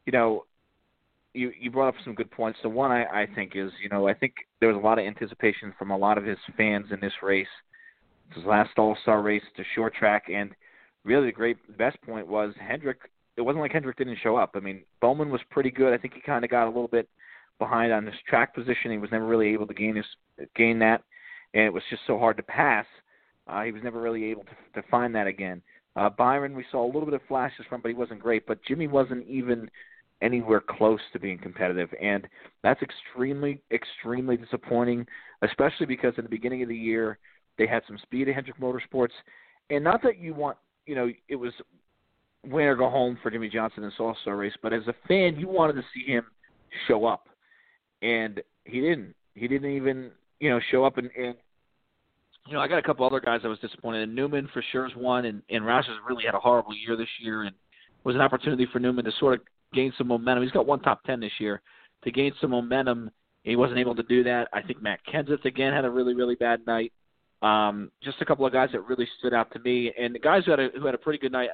[0.05, 0.45] you know,
[1.33, 2.59] you you brought up some good points.
[2.61, 5.05] The one I, I think is, you know, I think there was a lot of
[5.05, 7.47] anticipation from a lot of his fans in this race.
[8.35, 10.51] His last All Star race to short track, and
[11.03, 12.99] really the great best point was Hendrick.
[13.37, 14.51] It wasn't like Hendrick didn't show up.
[14.55, 15.93] I mean, Bowman was pretty good.
[15.93, 17.09] I think he kind of got a little bit
[17.59, 18.91] behind on his track position.
[18.91, 20.05] He was never really able to gain his
[20.55, 21.03] gain that,
[21.53, 22.85] and it was just so hard to pass.
[23.47, 25.61] Uh, he was never really able to to find that again.
[25.95, 28.45] Uh, Byron, we saw a little bit of flashes from, but he wasn't great.
[28.47, 29.69] But Jimmie wasn't even
[30.21, 32.27] anywhere close to being competitive, and
[32.63, 35.05] that's extremely, extremely disappointing.
[35.41, 37.17] Especially because in the beginning of the year
[37.57, 39.09] they had some speed at Hendrick Motorsports,
[39.69, 41.53] and not that you want, you know, it was
[42.45, 44.95] win or go home for Jimmie Johnson in this All Star race, but as a
[45.07, 46.25] fan, you wanted to see him
[46.87, 47.27] show up,
[48.01, 49.15] and he didn't.
[49.35, 51.09] He didn't even, you know, show up and.
[51.17, 51.35] and
[52.47, 54.15] you know, I got a couple other guys I was disappointed in.
[54.15, 57.07] Newman for sure is one, and and Roush has really had a horrible year this
[57.19, 57.55] year, and
[58.03, 59.41] was an opportunity for Newman to sort of
[59.73, 60.43] gain some momentum.
[60.43, 61.61] He's got one top ten this year.
[62.03, 63.11] To gain some momentum,
[63.43, 64.47] he wasn't able to do that.
[64.53, 66.91] I think Matt Kenseth again had a really really bad night.
[67.41, 70.43] Um, just a couple of guys that really stood out to me, and the guys
[70.45, 71.49] who had a who had a pretty good night.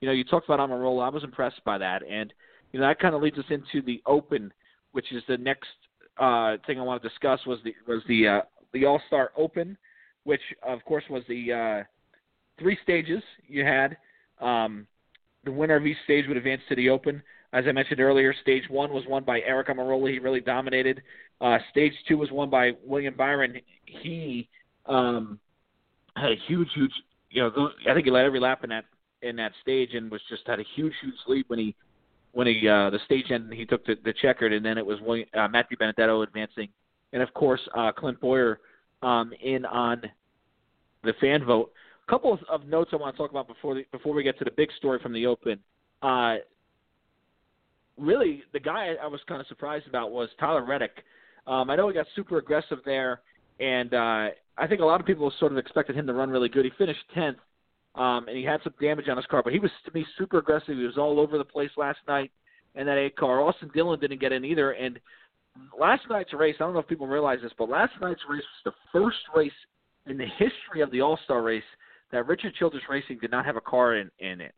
[0.00, 1.04] You know, you talked about Almirola.
[1.04, 2.32] I was impressed by that, and
[2.72, 4.52] you know that kind of leads us into the Open,
[4.92, 5.68] which is the next
[6.18, 7.40] uh, thing I want to discuss.
[7.46, 8.40] Was the was the uh,
[8.72, 9.76] the All Star Open,
[10.24, 11.84] which of course was the uh,
[12.58, 13.96] three stages you had.
[14.40, 14.86] Um,
[15.44, 17.22] the winner of each stage would advance to the Open.
[17.52, 20.12] As I mentioned earlier, stage one was won by Aric Almirola.
[20.12, 21.02] He really dominated.
[21.40, 23.56] Uh, stage two was won by William Byron.
[23.86, 24.48] He
[24.86, 25.40] um,
[26.16, 26.92] had a huge, huge.
[27.30, 28.84] You know, I think he led every lap in that
[29.22, 31.74] in that stage and was just had a huge, huge lead when he
[32.32, 33.58] when he uh, the stage ended.
[33.58, 36.68] He took the, the checkered, and then it was William, uh, Matt DiBenedetto advancing,
[37.12, 38.60] and of course uh, Clint Bowyer
[39.02, 40.02] um, in on
[41.04, 41.72] the fan vote.
[42.06, 44.44] A couple of, notes I want to talk about before the, before we get to
[44.44, 45.58] the big story from the Open.
[46.02, 46.36] Uh,
[47.96, 51.04] really, the guy I was kind of surprised about was Tyler Reddick.
[51.46, 53.20] Um, I know he got super aggressive there,
[53.60, 56.48] and uh, I think a lot of people sort of expected him to run really
[56.48, 56.64] good.
[56.64, 57.38] He finished tenth,
[57.94, 60.38] um, and he had some damage on his car, but he was to me super
[60.38, 60.76] aggressive.
[60.76, 62.30] He was all over the place last night
[62.74, 63.40] and that eight car.
[63.40, 64.98] Austin Dillon didn't get in either, and
[65.78, 66.56] last night's race.
[66.60, 69.52] I don't know if people realize this, but last night's race was the first race
[70.06, 71.62] in the history of the All Star race
[72.12, 74.54] that Richard Childress Racing did not have a car in in it.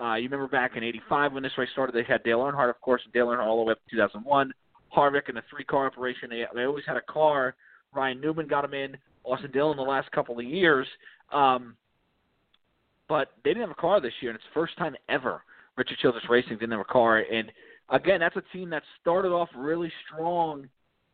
[0.00, 2.80] Uh, you remember back in '85 when this race started, they had Dale Earnhardt, of
[2.80, 4.52] course, and Dale Earnhardt all the way up to 2001.
[4.94, 7.56] Harvick in the three-car operation, they, they always had a car.
[7.92, 8.96] Ryan Newman got him in.
[9.24, 10.86] Austin Dillon the last couple of years,
[11.32, 11.76] um,
[13.08, 15.42] but they didn't have a car this year, and it's the first time ever
[15.76, 17.18] Richard Childress Racing didn't have a car.
[17.18, 17.50] And
[17.90, 20.68] again, that's a team that started off really strong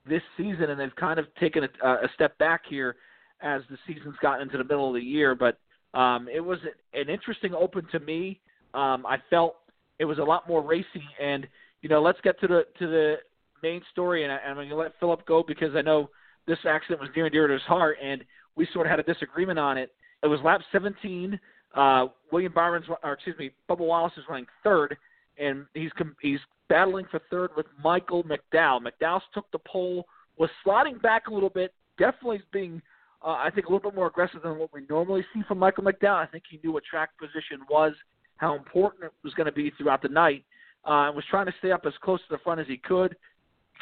[0.09, 2.97] this season, and they've kind of taken a, a step back here
[3.43, 5.35] as the season's gotten into the middle of the year.
[5.35, 5.59] But
[5.99, 6.59] um, it was
[6.95, 8.41] an interesting open to me.
[8.75, 9.57] Um, I felt
[9.99, 11.47] it was a lot more racy, and
[11.83, 13.15] you know, let's get to the to the
[13.63, 16.11] main story, and, I, I'm going to let Philip go because I know
[16.47, 18.25] this accident was near and dear to his heart, and
[18.57, 19.93] we sort of had a disagreement on it.
[20.23, 21.39] It was lap 17.
[21.75, 24.97] Uh, William Byron's, or excuse me, Bubba Wallace is running third,
[25.39, 28.81] and he's he's battling for third with Michael McDowell.
[28.81, 30.07] McDowell took the pole,
[30.39, 32.81] was sliding back a little bit, definitely being,
[33.23, 35.85] uh, I think, a little bit more aggressive than what we normally see from Michael
[35.85, 36.15] McDowell.
[36.15, 37.93] I think he knew what track position was
[38.37, 40.45] how important it was going to be throughout the night,
[40.87, 43.15] uh, and was trying to stay up as close to the front as he could.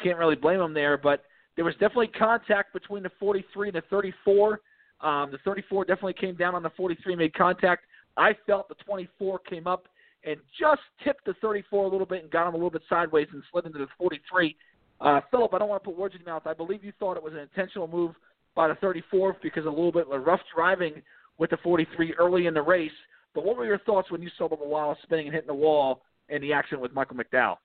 [0.03, 1.23] Can't really blame him there, but
[1.55, 4.59] there was definitely contact between the 43 and the 34.
[4.99, 7.85] Um, the 34 definitely came down on the 43, made contact.
[8.17, 9.87] I felt the 24 came up
[10.23, 13.27] and just tipped the 34 a little bit and got him a little bit sideways
[13.31, 14.55] and slid into the 43.
[15.01, 16.43] Uh, Philip, I don't want to put words in your mouth.
[16.45, 18.13] I believe you thought it was an intentional move
[18.55, 21.01] by the 34 because a little bit of rough driving
[21.37, 22.91] with the 43 early in the race.
[23.33, 26.01] But what were your thoughts when you saw Bubba Wallace spinning and hitting the wall
[26.27, 27.57] in the accident with Michael McDowell?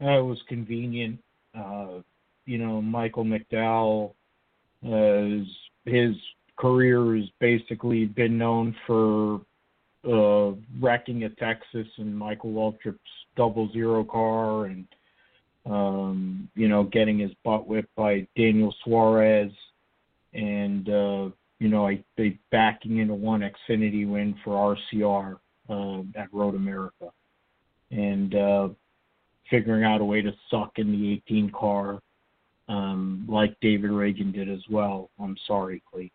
[0.00, 1.18] Uh, it was convenient.
[1.56, 2.00] Uh,
[2.46, 4.12] you know, Michael McDowell,
[4.86, 5.44] uh,
[5.84, 6.14] his
[6.56, 9.40] career has basically been known for
[10.06, 12.98] uh, wrecking at Texas and Michael Waltrip's
[13.36, 14.86] double zero car and,
[15.66, 19.52] um, you know, getting his butt whipped by Daniel Suarez
[20.32, 25.38] and, uh, you know, I they backing into one Xfinity win for RCR
[25.68, 27.10] uh, at Road America,
[27.90, 28.68] and uh,
[29.50, 32.00] figuring out a way to suck in the 18 car,
[32.68, 35.10] um, like David Ragan did as well.
[35.18, 36.10] I'm sorry, Clayton,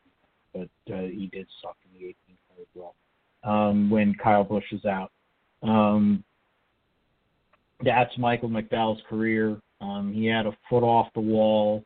[0.53, 2.15] but uh, he did suck in the 18
[2.47, 2.95] car as well.
[3.43, 5.11] Um, when Kyle Busch is out,
[5.63, 6.23] um,
[7.83, 9.59] that's Michael McDowell's career.
[9.81, 11.83] Um, he had a foot off the wall,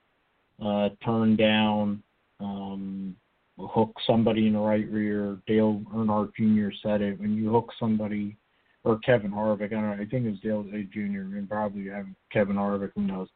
[0.61, 2.03] uh, turned down.
[2.41, 3.15] Um,
[3.59, 5.37] hook somebody in the right rear.
[5.47, 6.75] Dale Earnhardt Jr.
[6.83, 7.19] said it.
[7.19, 8.37] When you hook somebody,
[8.83, 11.37] or Kevin Harvick, I don't know, I think it was Dale Jr.
[11.37, 11.87] and probably
[12.31, 13.29] Kevin Harvick, who knows.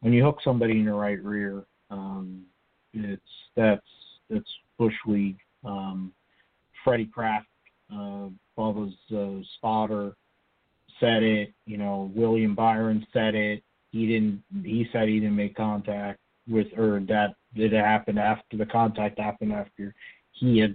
[0.00, 2.44] When you hook somebody in the right rear, um,
[2.92, 3.22] it's
[3.56, 3.86] that's
[4.30, 5.38] that's Busch League.
[5.64, 6.12] Um,
[6.84, 7.46] Freddie Kraft,
[7.92, 10.14] uh, Bubba's uh, spotter,
[11.00, 11.52] said it.
[11.66, 13.62] You know, William Byron said it.
[13.90, 14.42] He didn't.
[14.62, 16.18] He said he didn't make contact
[16.48, 19.94] with, or that it happened after the contact happened after
[20.32, 20.74] he had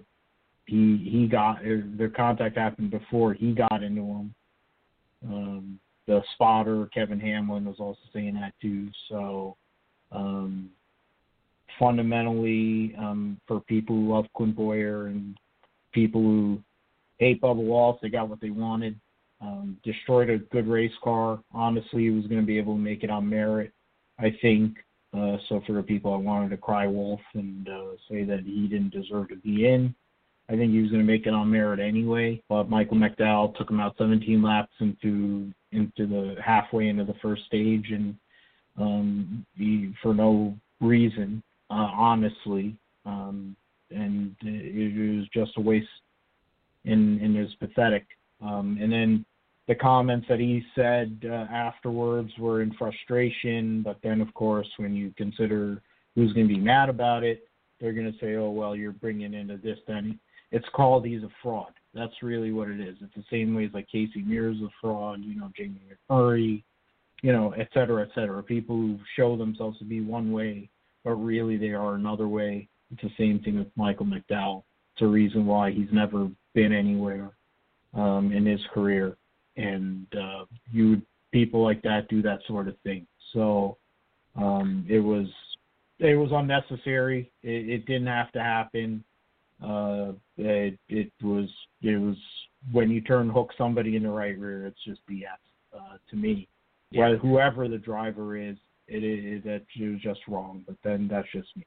[0.65, 4.35] he he got the contact happened before he got into him.
[5.27, 8.89] Um, the spotter Kevin Hamlin was also saying that too.
[9.09, 9.57] So
[10.11, 10.69] um,
[11.77, 15.37] fundamentally, um, for people who love Clint Bowyer and
[15.91, 16.59] people who
[17.19, 18.99] hate Bubba Wallace, they got what they wanted.
[19.41, 21.39] Um, destroyed a good race car.
[21.53, 23.71] Honestly, he was going to be able to make it on merit.
[24.19, 24.75] I think
[25.17, 28.67] uh, so for the people I wanted to cry wolf and uh, say that he
[28.67, 29.95] didn't deserve to be in,
[30.49, 32.41] I think he was going to make it on merit anyway.
[32.49, 37.45] But Michael McDowell took him out 17 laps into into the halfway into the first
[37.45, 38.15] stage, and
[38.77, 43.55] um, he, for no reason, uh, honestly, um,
[43.91, 45.87] and it, it was just a waste.
[46.91, 48.05] And, and pathetic.
[48.41, 49.25] Um, and then
[49.67, 54.95] the comments that he said uh, afterwards were in frustration, but then, of course, when
[54.95, 55.81] you consider
[56.15, 57.47] who's going to be mad about it.
[57.79, 60.19] They're going to say, "Oh well, you're bringing into this." Then
[60.51, 61.73] it's called he's a fraud.
[61.93, 62.97] That's really what it is.
[63.01, 65.21] It's the same way as like Casey Mears a fraud.
[65.23, 66.63] You know, Jamie McMurray,
[67.21, 68.43] you know, et cetera, et cetera.
[68.43, 70.69] People who show themselves to be one way,
[71.03, 72.67] but really they are another way.
[72.91, 74.63] It's the same thing with Michael McDowell.
[74.93, 77.31] It's a reason why he's never been anywhere
[77.93, 79.17] um, in his career,
[79.57, 83.05] and uh, you people like that do that sort of thing.
[83.33, 83.77] So
[84.35, 85.27] um, it was
[85.99, 87.31] it was unnecessary.
[87.43, 89.03] It, it didn't have to happen.
[89.63, 91.49] Uh, it, it was
[91.81, 92.15] it was
[92.71, 95.25] when you turn hook somebody in the right rear, it's just BS
[95.75, 96.47] uh, to me.
[96.91, 97.15] Yeah.
[97.17, 98.57] whoever the driver is,
[98.87, 100.63] it is that it was just wrong.
[100.65, 101.65] But then that's just me.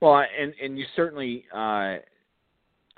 [0.00, 1.96] Well, and and you certainly uh,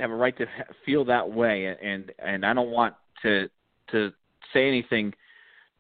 [0.00, 0.46] have a right to
[0.84, 3.48] feel that way, and and I don't want to
[3.92, 4.12] to
[4.52, 5.12] say anything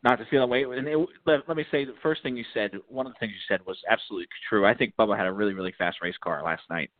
[0.02, 0.62] not to feel that way.
[0.62, 3.32] And it, let, let me say the first thing you said, one of the things
[3.32, 4.66] you said was absolutely true.
[4.66, 6.90] I think Bubba had a really really fast race car last night.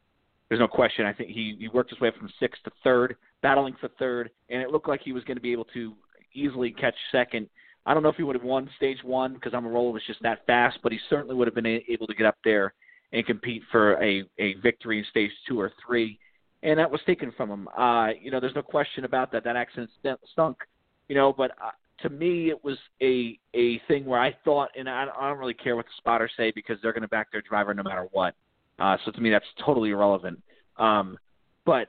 [0.49, 1.07] There's no question.
[1.07, 4.63] I think he he worked his way from sixth to third, battling for third, and
[4.63, 5.95] it looked like he was going to be able to
[6.35, 7.49] easily catch second.
[7.87, 10.45] I don't know if he would have won stage one because Almirola was just that
[10.47, 12.75] fast, but he certainly would have been able to get up there
[13.13, 16.19] and compete for a a victory in stage two or three
[16.63, 17.69] and that was taken from him.
[17.69, 19.45] Uh, you know, there's no question about that.
[19.45, 19.91] That accident
[20.33, 20.59] stunk.
[21.09, 21.71] You know, but uh,
[22.03, 25.55] to me, it was a a thing where I thought, and I, I don't really
[25.55, 28.35] care what the spotters say because they're going to back their driver no matter what.
[28.79, 30.43] Uh, so to me, that's totally irrelevant.
[30.79, 31.19] Um,
[31.67, 31.89] but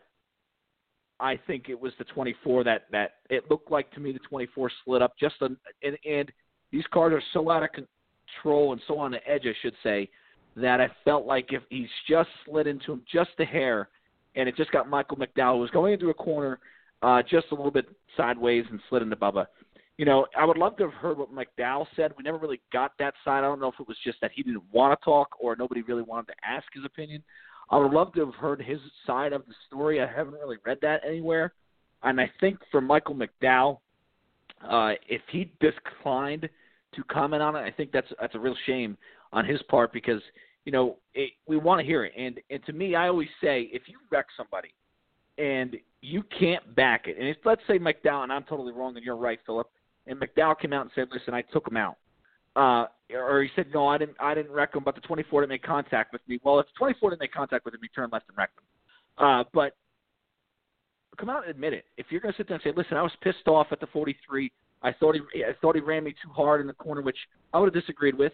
[1.20, 4.72] I think it was the 24 that that it looked like to me the 24
[4.84, 6.32] slid up just on, and and
[6.72, 10.10] these cars are so out of control and so on the edge, I should say,
[10.56, 13.90] that I felt like if he's just slid into him just a hair
[14.36, 16.60] and it just got Michael McDowell, who was going into a corner
[17.02, 19.48] uh, just a little bit sideways and slid into Bubba.
[19.98, 22.12] You know, I would love to have heard what McDowell said.
[22.18, 23.40] We never really got that side.
[23.40, 25.82] I don't know if it was just that he didn't want to talk or nobody
[25.82, 27.24] really wanted to ask his opinion.
[27.70, 30.02] I would love to have heard his side of the story.
[30.02, 31.54] I haven't really read that anywhere.
[32.04, 33.80] And I think for Michael McDowell,
[34.68, 36.50] uh, if he declined
[36.96, 38.98] to comment on it, I think that's that's a real shame
[39.34, 40.22] on his part because–
[40.66, 42.14] you know, it, we want to hear it.
[42.18, 44.74] And and to me, I always say, if you wreck somebody
[45.38, 49.06] and you can't back it, and if, let's say McDowell, and I'm totally wrong, and
[49.06, 49.68] you're right, Philip,
[50.08, 51.98] and McDowell came out and said, listen, I took him out.
[52.56, 55.52] Uh, or he said, no, I didn't, I didn't wreck him, but the 24 didn't
[55.52, 56.40] make contact with me.
[56.44, 59.26] Well, if the 24 didn't make contact with him, he turned left and wrecked him.
[59.26, 59.76] Uh, but
[61.18, 61.86] come out and admit it.
[61.98, 63.88] If you're going to sit there and say, listen, I was pissed off at the
[63.88, 64.52] 43.
[64.84, 67.18] I thought he, I thought he ran me too hard in the corner, which
[67.54, 68.34] I would have disagreed with.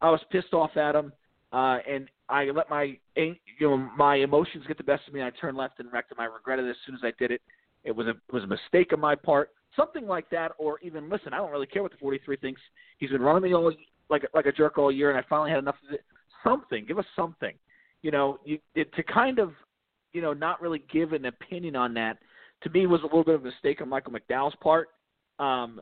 [0.00, 1.12] I was pissed off at him
[1.52, 5.22] uh, and I let my you know my emotions get the best of me.
[5.22, 6.20] I turned left and wrecked him.
[6.20, 7.40] I regretted it as soon as I did it.
[7.84, 9.50] It was a it was a mistake on my part.
[9.76, 11.32] Something like that, or even listen.
[11.32, 12.60] I don't really care what the 43 thinks.
[12.98, 13.72] He's been running me all
[14.10, 16.04] like like a jerk all year, and I finally had enough of it.
[16.44, 17.54] Something, give us something.
[18.02, 19.52] You know, you it, to kind of
[20.12, 22.18] you know not really give an opinion on that
[22.62, 24.88] to me was a little bit of a mistake on Michael McDowell's part.
[25.38, 25.80] Um,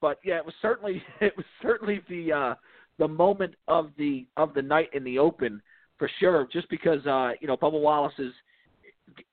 [0.00, 2.54] but yeah, it was certainly it was certainly the uh,
[2.98, 5.60] the moment of the of the night in the open
[5.98, 6.48] for sure.
[6.52, 8.32] Just because uh, you know Bubba Wallace is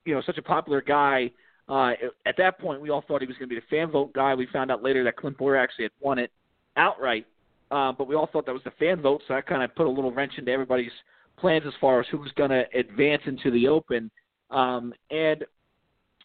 [0.06, 1.32] you know such a popular guy.
[1.70, 1.94] Uh,
[2.26, 4.36] at that point, we all thought he was going to be the fan vote guy.
[4.36, 6.32] We found out later that Clint Bowyer actually had won it
[6.76, 7.26] outright,
[7.72, 9.22] uh, but we all thought that was the fan vote.
[9.28, 10.92] So that kind of put a little wrench into everybody's
[11.38, 14.12] plans as far as who was going to advance into the open.
[14.52, 15.46] Um, and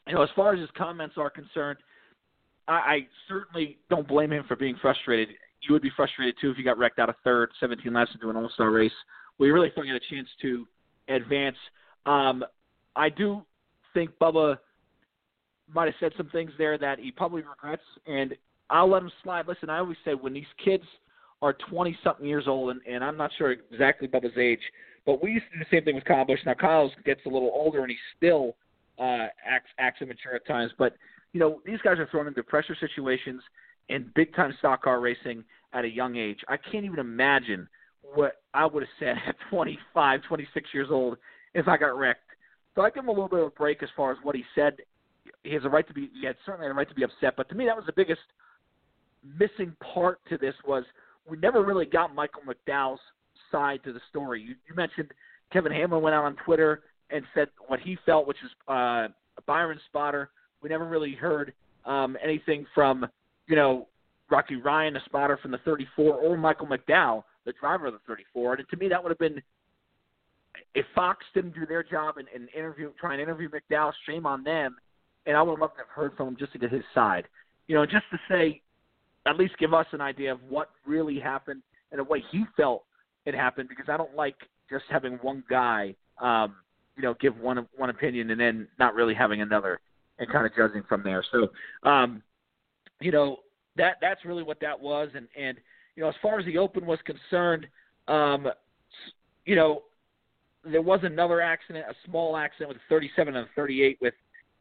[0.06, 1.78] you know, as far as his comments are concerned,
[2.66, 5.28] I, I certainly don't blame him for being frustrated
[5.62, 8.30] you would be frustrated too if you got wrecked out of third, 17 laps into
[8.30, 8.92] an All Star race.
[9.38, 10.66] We really thought you had a chance to
[11.08, 11.56] advance.
[12.06, 12.44] Um,
[12.96, 13.42] I do
[13.94, 14.58] think Bubba
[15.72, 18.34] might have said some things there that he probably regrets, and
[18.70, 19.46] I'll let him slide.
[19.46, 20.84] Listen, I always say when these kids
[21.42, 24.60] are 20 something years old, and, and I'm not sure exactly Bubba's age,
[25.06, 26.40] but we used to do the same thing with Kyle Busch.
[26.44, 28.56] Now Kyle gets a little older, and he still
[28.98, 30.94] uh, acts acts immature at times, but
[31.32, 33.42] you know these guys are thrown into pressure situations
[33.88, 36.38] in big time stock car racing at a young age.
[36.48, 37.68] I can't even imagine
[38.02, 41.18] what I would have said at 25, 26 years old
[41.54, 42.20] if I got wrecked.
[42.74, 44.44] So I give him a little bit of a break as far as what he
[44.54, 44.76] said.
[45.42, 47.34] He has a right to be, he had certainly a right to be upset.
[47.36, 48.20] But to me, that was the biggest
[49.38, 50.84] missing part to this was
[51.28, 53.00] we never really got Michael McDowell's
[53.50, 54.40] side to the story.
[54.40, 55.08] You, you mentioned
[55.52, 59.08] Kevin Hamlin went out on Twitter and said what he felt, which is uh,
[59.46, 60.30] Byron spotter.
[60.62, 61.52] We never really heard
[61.84, 63.06] um, anything from
[63.48, 63.88] you know,
[64.30, 68.54] Rocky Ryan, a spotter from the 34, or Michael McDowell, the driver of the 34.
[68.54, 69.42] And to me, that would have been
[70.74, 74.44] if Fox didn't do their job and, and interview, try and interview McDowell, shame on
[74.44, 74.76] them.
[75.26, 77.24] And I would love to have heard from him just to get his side,
[77.66, 78.60] you know, just to say,
[79.26, 82.84] at least give us an idea of what really happened and the way he felt
[83.26, 84.36] it happened because I don't like
[84.70, 86.56] just having one guy, um,
[86.96, 89.80] you know, give one one opinion and then not really having another
[90.18, 91.24] and kind of judging from there.
[91.30, 91.48] So,
[91.88, 92.22] um,
[93.00, 93.38] you know,
[93.76, 95.08] that that's really what that was.
[95.14, 95.58] And and
[95.96, 97.66] you know, as far as the Open was concerned,
[98.06, 98.48] um,
[99.44, 99.82] you know,
[100.64, 104.14] there was another accident, a small accident with 37 and 38 with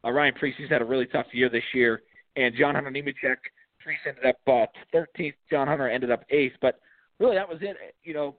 [0.06, 0.56] uh, Ryan Preece.
[0.58, 2.02] He's had a really tough year this year,
[2.36, 3.38] and John Hunter Nemechek.
[3.80, 5.34] Preece ended up uh, 13th.
[5.50, 6.56] John Hunter ended up eighth.
[6.62, 6.80] But
[7.20, 7.78] really, that was it.
[8.04, 8.36] You know,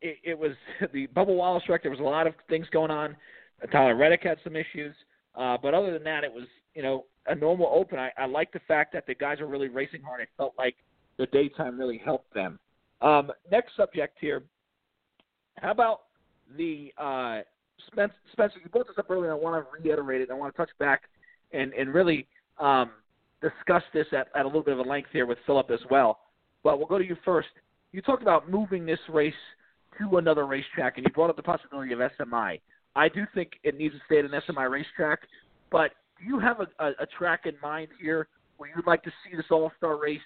[0.00, 0.52] it, it was
[0.92, 1.82] the Bubba Wallace wreck.
[1.82, 3.16] There was a lot of things going on.
[3.72, 4.94] Tyler Reddick had some issues,
[5.34, 6.44] uh, but other than that, it was
[6.76, 7.98] you know a normal Open.
[7.98, 10.20] I, I like the fact that the guys are really racing hard.
[10.20, 10.76] It felt like
[11.16, 12.58] the daytime really helped them.
[13.00, 14.44] Um, next subject here.
[15.56, 16.02] How about
[16.56, 17.40] the uh,
[17.86, 18.58] Spencer, Spencer?
[18.62, 19.32] You brought this up earlier.
[19.32, 20.30] I want to reiterate it.
[20.30, 21.04] I want to touch back
[21.52, 22.90] and and really um,
[23.40, 26.20] discuss this at, at a little bit of a length here with Philip as well.
[26.62, 27.48] But we'll go to you first.
[27.92, 29.34] You talked about moving this race
[29.98, 32.60] to another racetrack, and you brought up the possibility of SMI.
[32.94, 35.20] I do think it needs to stay at an SMI racetrack,
[35.70, 39.10] but do you have a, a, a track in mind here where you'd like to
[39.24, 40.20] see this All Star race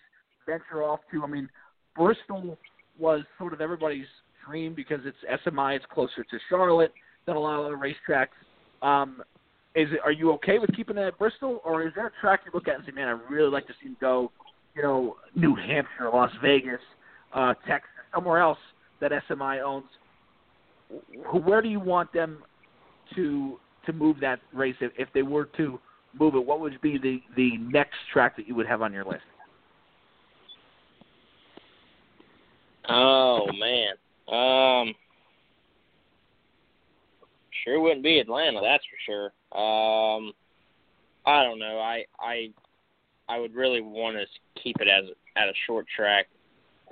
[0.46, 1.22] venture off to?
[1.22, 1.48] I mean,
[1.96, 2.58] Bristol
[2.98, 4.06] was sort of everybody's
[4.46, 6.92] dream because it's SMI, it's closer to Charlotte
[7.26, 8.28] than a lot of other racetracks.
[8.86, 9.22] Um,
[9.74, 12.40] is it, are you okay with keeping it at Bristol, or is there a track
[12.44, 14.32] you look at and say, man, I really like to see him go,
[14.74, 16.80] you know, New Hampshire, Las Vegas,
[17.34, 18.58] uh, Texas, somewhere else
[19.00, 19.84] that SMI owns?
[21.44, 22.38] Where do you want them
[23.14, 25.78] to to move that race if, if they were to
[26.18, 26.44] move it?
[26.44, 29.22] What would be the the next track that you would have on your list?
[32.88, 33.94] Oh man,
[34.28, 34.94] um,
[37.64, 39.24] sure wouldn't be Atlanta, that's for sure.
[39.52, 40.32] Um,
[41.26, 41.78] I don't know.
[41.78, 42.50] I I
[43.28, 45.04] I would really want to keep it as
[45.36, 46.26] at a short track.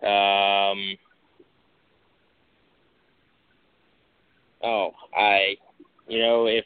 [0.03, 0.97] Um,
[4.62, 5.57] oh, I,
[6.07, 6.64] you know, if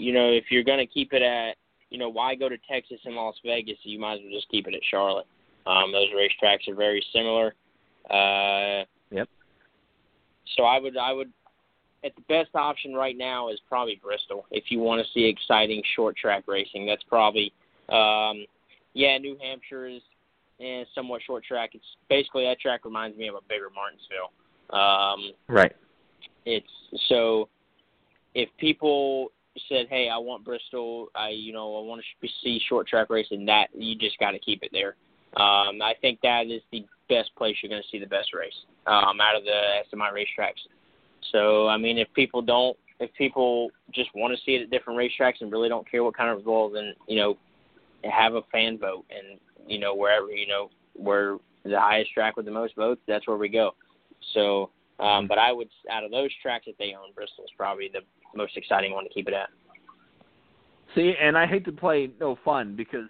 [0.00, 1.56] you know if you're gonna keep it at,
[1.90, 3.76] you know, why go to Texas and Las Vegas?
[3.82, 5.26] You might as well just keep it at Charlotte.
[5.66, 7.54] Um, those racetracks are very similar.
[8.08, 9.28] Uh, yep.
[10.56, 11.32] So I would I would
[12.04, 14.46] at the best option right now is probably Bristol.
[14.50, 17.52] If you want to see exciting short track racing, that's probably
[17.88, 18.46] um,
[18.94, 19.18] yeah.
[19.18, 20.02] New Hampshire is
[20.60, 21.70] eh, somewhat short track.
[21.74, 24.32] It's basically that track reminds me of a bigger Martinsville.
[24.70, 25.74] Um, right.
[26.46, 26.66] It's
[27.08, 27.48] so
[28.34, 29.32] if people
[29.68, 31.08] said, "Hey, I want Bristol.
[31.14, 34.38] I you know I want to see short track racing," that you just got to
[34.38, 34.96] keep it there.
[35.36, 38.54] Um, I think that is the best place you're going to see the best race
[38.86, 40.66] um, out of the SMI racetracks.
[41.32, 44.98] So I mean, if people don't, if people just want to see it at different
[44.98, 47.36] racetracks and really don't care what kind of result, then you know,
[48.04, 49.38] have a fan vote, and
[49.68, 53.36] you know wherever you know where the highest track with the most votes, that's where
[53.36, 53.72] we go.
[54.34, 57.90] So, um, but I would out of those tracks that they own, Bristol is probably
[57.92, 58.00] the
[58.34, 59.48] most exciting one to keep it at.
[60.94, 63.08] See, and I hate to play no fun because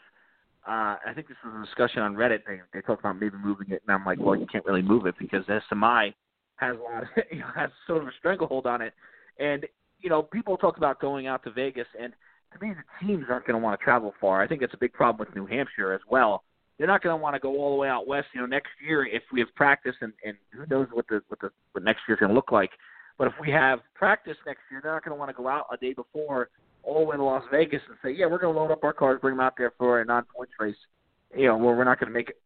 [0.67, 2.41] uh, I think this was a discussion on Reddit.
[2.47, 5.07] They they talked about maybe moving it, and I'm like, well, you can't really move
[5.07, 6.13] it because SMI
[6.57, 8.93] has a lot, of, you know, has sort of a stranglehold on it,
[9.39, 9.67] and
[10.01, 12.13] you know, people talk about going out to Vegas, and
[12.53, 14.43] to me, the teams aren't going to want to travel far.
[14.43, 16.45] I think it's a big problem with New Hampshire as well.
[16.79, 18.29] They're not going to want to go all the way out west.
[18.35, 21.41] You know, next year if we have practice, and and who knows what the what
[21.41, 22.71] the what next year's going to look like.
[23.21, 25.67] But if we have practice next year, they're not going to want to go out
[25.71, 26.49] a day before
[26.83, 28.95] all the way to Las Vegas and say, yeah, we're going to load up our
[28.95, 30.75] cars, bring them out there for a non-points race.
[31.37, 32.41] You know, where we're not going to make it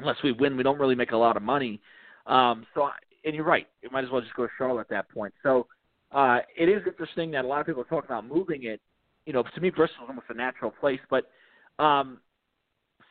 [0.00, 0.56] unless we win.
[0.56, 1.80] We don't really make a lot of money.
[2.26, 2.88] Um, so,
[3.24, 3.68] and you're right.
[3.82, 5.32] You might as well just go to Charlotte at that point.
[5.44, 5.68] So,
[6.10, 8.80] uh, it is interesting that a lot of people are talking about moving it.
[9.26, 10.98] You know, to me, Bristol is almost a natural place.
[11.08, 11.30] But,
[11.78, 12.18] um,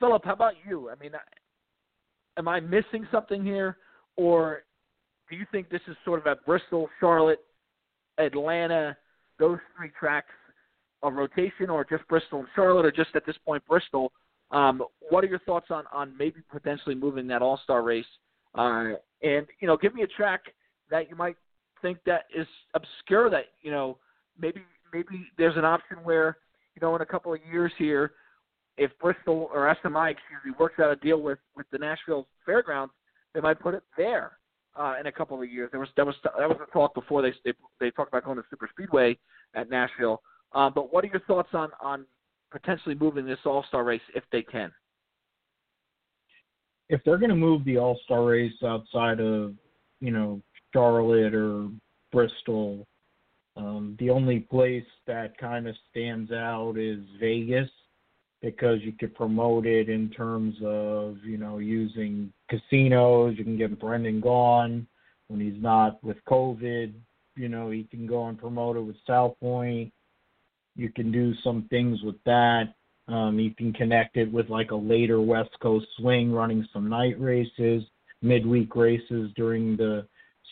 [0.01, 0.89] Philip, how about you?
[0.89, 1.11] I mean,
[2.37, 3.77] am I missing something here,
[4.17, 4.63] or
[5.33, 7.39] do you think this is sort of at Bristol, Charlotte,
[8.19, 8.95] Atlanta,
[9.39, 10.29] those three tracks
[11.01, 14.11] a rotation, or just Bristol and Charlotte, or just at this point Bristol?
[14.51, 18.05] Um, what are your thoughts on on maybe potentially moving that All Star race?
[18.53, 18.91] Uh,
[19.23, 20.41] and you know, give me a track
[20.91, 21.35] that you might
[21.81, 23.97] think that is obscure that you know
[24.39, 24.61] maybe
[24.93, 26.37] maybe there's an option where
[26.75, 28.11] you know in a couple of years here,
[28.77, 32.93] if Bristol or SMI excuse me works out a deal with with the Nashville Fairgrounds,
[33.33, 34.33] they might put it there
[34.75, 35.69] uh, in a couple of years.
[35.71, 38.37] There was that was that was a talk before they they they talked about going
[38.37, 39.17] to Super Speedway
[39.55, 40.21] at Nashville.
[40.53, 42.05] Um, but what are your thoughts on on
[42.51, 44.71] potentially moving this All Star race if they can?
[46.89, 49.53] If they're going to move the All Star race outside of
[49.99, 50.41] you know
[50.73, 51.69] Charlotte or
[52.11, 52.85] Bristol,
[53.55, 57.69] um, the only place that kind of stands out is Vegas
[58.43, 63.35] because you could promote it in terms of you know using casinos.
[63.37, 64.85] You can get Brendan Gaughan
[65.29, 66.93] when he's not with COVID.
[67.35, 69.91] You know, he can go and promote it with South Point.
[70.75, 72.73] You can do some things with that.
[73.07, 77.19] Um, you can connect it with like a later West Coast swing, running some night
[77.19, 77.83] races,
[78.21, 80.05] midweek races during the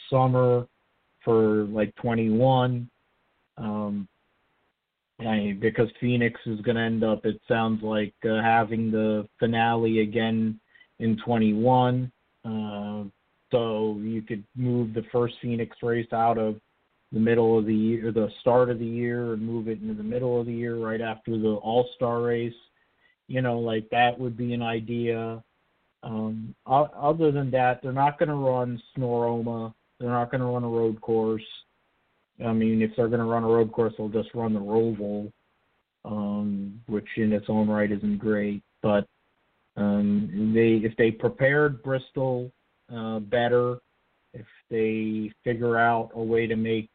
[0.09, 0.65] summer
[1.23, 2.89] for like 21.
[3.57, 4.07] Um,
[5.27, 10.01] I, because Phoenix is going to end up, it sounds like, uh, having the finale
[10.01, 10.59] again
[10.99, 12.11] in 21.
[12.43, 13.03] Uh,
[13.51, 16.55] so you could move the first Phoenix race out of
[17.11, 20.03] the middle of the year, the start of the year, and move it into the
[20.03, 22.53] middle of the year right after the All Star race.
[23.27, 25.43] You know, like that would be an idea.
[26.03, 29.73] Um, other than that, they're not going to run Sonoma.
[29.99, 31.43] They're not going to run a road course.
[32.45, 35.31] I mean, if they're going to run a road course, they'll just run the Roval,
[36.05, 38.63] um, which in its own right isn't great.
[38.81, 39.07] But
[39.77, 42.51] um, they, if they prepared Bristol
[42.93, 43.77] uh, better,
[44.33, 46.89] if they figure out a way to make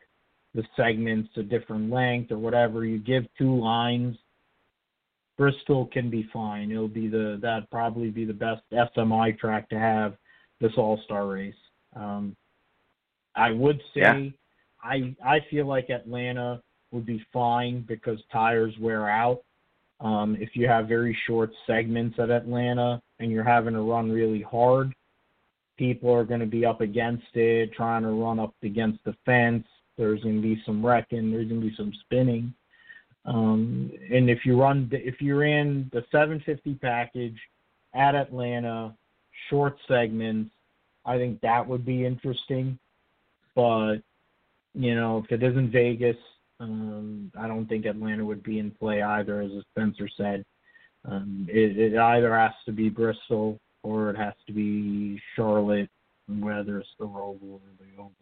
[0.55, 4.17] the segments a different length or whatever, you give two lines.
[5.37, 6.71] Bristol can be fine.
[6.71, 10.17] It'll be the that probably be the best SMI track to have
[10.61, 11.55] this All Star race.
[11.95, 12.35] Um,
[13.35, 14.29] I would say yeah.
[14.87, 16.63] I I feel like Atlanta
[16.93, 19.43] would be fine because tires wear out.
[20.01, 24.43] Um, if you have very short segments at Atlanta and you're having to run really
[24.43, 24.95] hard,
[25.79, 29.67] people are going to be up against it, trying to run up against the fence.
[29.97, 31.31] There's going to be some wrecking.
[31.31, 32.53] There's going to be some spinning.
[33.25, 37.37] Um, and if you run, if you're in the 750 package
[37.95, 38.95] at Atlanta,
[39.49, 40.51] short segments,
[41.05, 42.79] I think that would be interesting.
[43.55, 43.97] But
[44.77, 46.17] you know, if it isn't Vegas,
[46.61, 50.45] um, I don't think Atlanta would be in play either, as Spencer said.
[51.05, 55.89] Um, it, it either has to be Bristol or it has to be Charlotte,
[56.29, 58.13] whether it's the Roval or the Oval.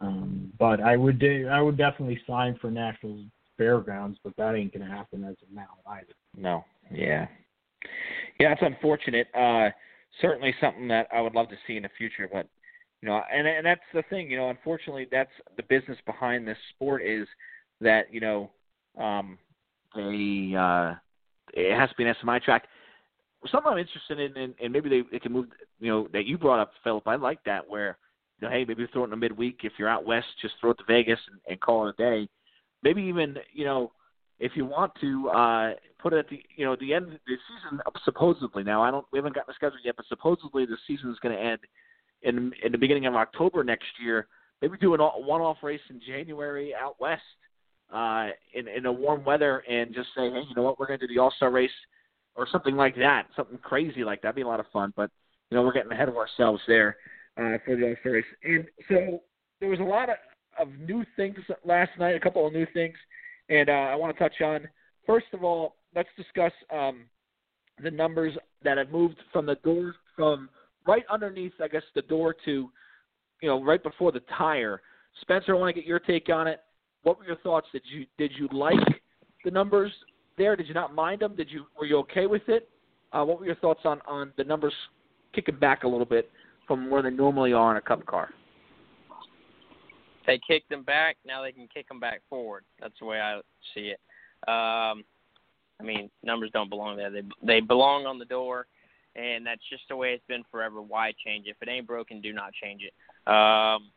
[0.00, 3.24] Um, but I would I would definitely sign for Nashville
[3.56, 6.12] Fairgrounds, but that ain't gonna happen as of now either.
[6.36, 7.26] No, yeah,
[8.38, 9.28] yeah, it's unfortunate.
[9.34, 9.70] Uh,
[10.20, 12.46] certainly something that I would love to see in the future, but
[13.02, 14.50] you know, and and that's the thing, you know.
[14.50, 17.26] Unfortunately, that's the business behind this sport is
[17.80, 18.50] that you know,
[18.98, 19.38] um,
[19.94, 20.94] they uh,
[21.52, 22.66] it has to be an SMI track.
[23.50, 25.46] Something I'm interested in, and, and maybe they, they can move.
[25.78, 27.06] You know, that you brought up, Philip.
[27.06, 27.98] I like that where
[28.40, 29.60] you know, hey, maybe throw it in the midweek.
[29.62, 32.28] If you're out west, just throw it to Vegas and, and call it a day.
[32.82, 33.92] Maybe even you know,
[34.40, 37.18] if you want to uh, put it at the you know the end of the
[37.26, 37.80] season.
[38.04, 41.18] Supposedly, now I don't we haven't gotten the schedule yet, but supposedly the season is
[41.18, 41.58] going to end
[42.26, 44.26] in in the beginning of October next year.
[44.60, 47.22] Maybe do an one-off race in January out west
[47.92, 50.98] uh, in in a warm weather, and just say, hey, you know what, we're going
[50.98, 51.70] to do the All-Star race
[52.34, 54.28] or something like that, something crazy like that.
[54.28, 54.92] That'd be a lot of fun.
[54.96, 55.10] But
[55.50, 56.96] you know, we're getting ahead of ourselves there
[57.38, 58.24] uh, for the All-Star race.
[58.44, 59.20] And so
[59.60, 60.16] there was a lot of,
[60.58, 62.96] of new things last night, a couple of new things,
[63.48, 64.68] and uh, I want to touch on.
[65.06, 67.04] First of all, let's discuss um,
[67.82, 70.48] the numbers that have moved from the door from
[70.86, 72.70] right underneath, I guess, the door to,
[73.40, 74.82] you know, right before the tire.
[75.20, 76.60] Spencer, I want to get your take on it.
[77.02, 77.66] What were your thoughts?
[77.72, 78.78] Did you did you like
[79.44, 79.92] the numbers
[80.36, 80.56] there?
[80.56, 81.36] Did you not mind them?
[81.36, 82.68] Did you were you okay with it?
[83.12, 84.74] Uh, what were your thoughts on on the numbers
[85.32, 86.30] kicking back a little bit
[86.66, 88.30] from where they normally are in a Cup car?
[90.26, 91.16] They kicked them back.
[91.24, 92.64] Now they can kick them back forward.
[92.80, 93.40] That's the way I
[93.74, 94.00] see it.
[94.48, 95.04] Um,
[95.78, 97.10] I mean, numbers don't belong there.
[97.10, 98.66] They they belong on the door
[99.16, 100.82] and that's just the way it's been forever.
[100.82, 101.56] Why change it?
[101.60, 103.32] If it ain't broken, do not change it.
[103.32, 103.90] Um,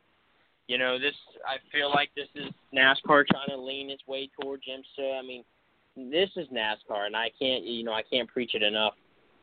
[0.67, 1.15] you know, this
[1.45, 5.19] I feel like this is NASCAR trying to lean its way towards IMSA.
[5.19, 5.43] I mean,
[5.95, 8.93] this is NASCAR, and I can't, you know, I can't preach it enough.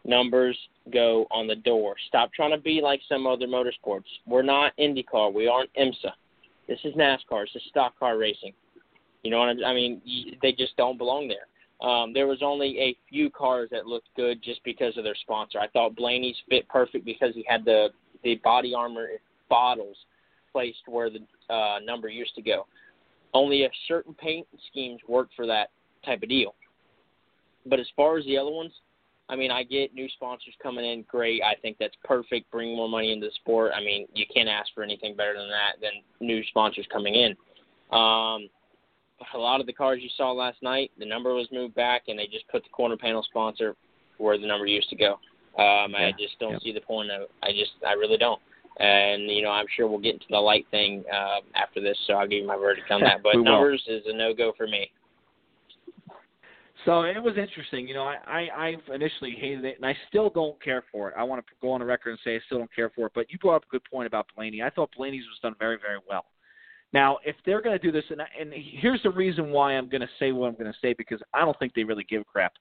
[0.05, 0.57] Numbers
[0.93, 1.97] go on the door.
[2.09, 4.05] Stop trying to be like some other motorsports.
[4.25, 5.35] We're not IndyCar.
[5.35, 6.13] We aren't IMSA.
[6.69, 7.45] This is NASCAR.
[7.53, 8.53] This is stock car racing.
[9.25, 10.01] You know what I mean?
[10.43, 11.49] They just don't belong there.
[11.81, 15.59] Um, there was only a few cars that looked good just because of their sponsor.
[15.59, 17.89] I thought Blaney's fit perfect because he had the
[18.25, 19.09] the body armor
[19.49, 19.97] bottles
[20.53, 21.21] placed where the
[21.53, 22.67] uh, number used to go.
[23.35, 25.69] Only a certain paint schemes work for that
[26.05, 26.55] type of deal.
[27.67, 28.73] But as far as the other ones,
[29.29, 31.43] I mean, I get new sponsors coming in, great.
[31.43, 32.51] I think that's perfect.
[32.51, 33.73] Bring more money into the sport.
[33.77, 35.91] I mean, you can't ask for anything better than that than
[36.27, 37.37] new sponsors coming in.
[37.97, 38.49] Um,
[39.35, 42.19] a lot of the cars you saw last night, the number was moved back, and
[42.19, 43.75] they just put the corner panel sponsor
[44.19, 45.13] where the number used to go.
[45.59, 46.09] Um, yeah.
[46.09, 47.29] I just don't see the point of.
[47.43, 48.41] I just, I really don't.
[48.79, 52.15] And you know, I'm sure we'll get into the light thing uh, after this, so
[52.15, 53.23] I'll give you my verdict on that.
[53.23, 54.91] But numbers is a no go for me.
[56.85, 57.89] So it was interesting.
[57.89, 61.15] You know, I, I I initially hated it, and I still don't care for it.
[61.17, 63.13] I want to go on the record and say I still don't care for it.
[63.15, 64.63] But you brought up a good point about Blaney.
[64.63, 66.27] I thought Blaney's was done very very well.
[66.93, 70.01] Now, if they're going to do this, and, and here's the reason why I'm going
[70.01, 72.25] to say what I'm going to say because I don't think they really give a
[72.25, 72.53] crap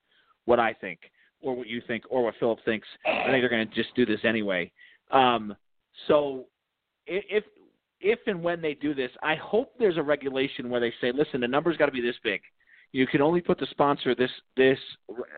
[0.46, 1.00] what I think
[1.42, 2.88] or what you think or what Philip thinks.
[3.06, 4.72] I think they're going to just do this anyway.
[5.12, 5.56] Um,
[6.08, 6.46] so
[7.08, 7.44] if
[8.02, 11.42] if and when they do this, I hope there's a regulation where they say, listen,
[11.42, 12.42] the number's got to be this big.
[12.92, 14.80] You can only put the sponsor this this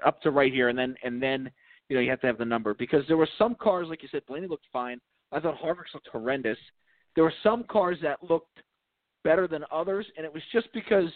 [0.06, 1.50] up to right here, and then and then
[1.90, 4.10] you know you have to have the number because there were some cars like you
[4.12, 5.00] said, Blaney looked fine.
[5.32, 6.58] I thought Harvick's looked horrendous.
[7.16, 8.62] There were some cars that looked
[9.24, 11.10] better than others, and it was just because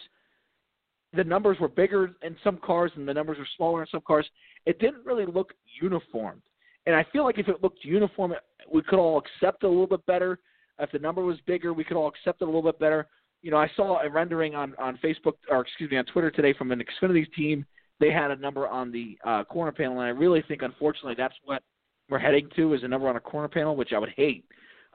[1.14, 4.26] the numbers were bigger in some cars and the numbers were smaller in some cars.
[4.66, 6.42] It didn't really look uniform.
[6.86, 8.32] And I feel like if it looked uniform,
[8.72, 10.38] we could all accept it a little bit better.
[10.78, 13.06] If the number was bigger, we could all accept it a little bit better.
[13.42, 16.54] You know, I saw a rendering on on Facebook or excuse me on Twitter today
[16.56, 17.66] from an Xfinity team.
[18.00, 21.34] They had a number on the uh, corner panel, and I really think, unfortunately, that's
[21.44, 21.62] what
[22.08, 24.44] we're heading to is a number on a corner panel, which I would hate.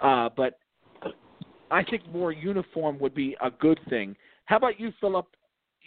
[0.01, 0.60] Uh, but
[1.72, 4.15] I think more uniform would be a good thing.
[4.45, 5.28] How about you, Philip?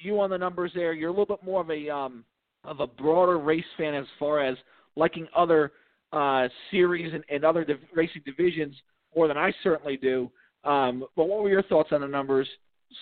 [0.02, 0.92] You on the numbers there?
[0.92, 2.24] You're a little bit more of a um,
[2.64, 4.56] of a broader race fan as far as
[4.96, 5.72] liking other
[6.12, 8.74] uh, series and, and other div- racing divisions
[9.14, 10.30] more than I certainly do.
[10.64, 12.48] Um, but what were your thoughts on the numbers?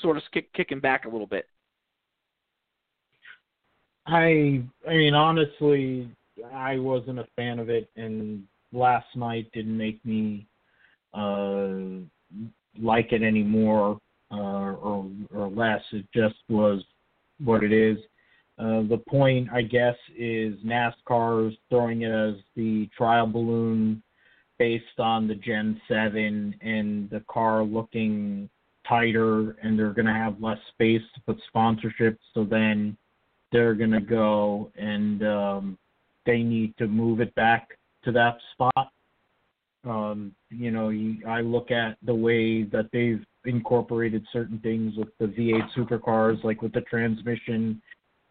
[0.03, 1.47] Sort of kick, kicking back a little bit.
[4.07, 6.09] I I mean honestly,
[6.53, 10.47] I wasn't a fan of it, and last night didn't make me
[11.15, 11.69] uh,
[12.81, 13.99] like it anymore
[14.31, 15.83] uh, or or less.
[15.93, 16.83] It just was
[17.43, 17.99] what it is.
[18.59, 24.03] Uh, the point, I guess, is NASCAR's throwing it as the trial balloon
[24.59, 28.51] based on the Gen 7 and the car looking
[28.89, 32.19] tighter, and they're going to have less space to put sponsorship.
[32.35, 32.97] So then
[33.53, 35.79] they're going to go and um,
[36.27, 38.91] they need to move it back to that spot.
[39.85, 40.91] Um, you know,
[41.27, 46.63] I look at the way that they've incorporated certain things with the V8 supercars, like
[46.63, 47.81] with the transmission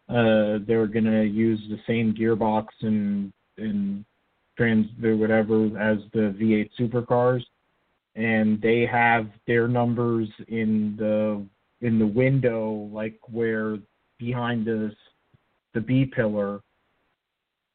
[0.08, 4.04] uh, they're to use the same gearbox and and
[4.56, 4.86] trans
[5.16, 7.42] whatever as the V8 supercars,
[8.16, 11.44] and they have their numbers in the
[11.86, 13.76] in the window, like where
[14.18, 14.90] behind the
[15.74, 16.60] the B pillar,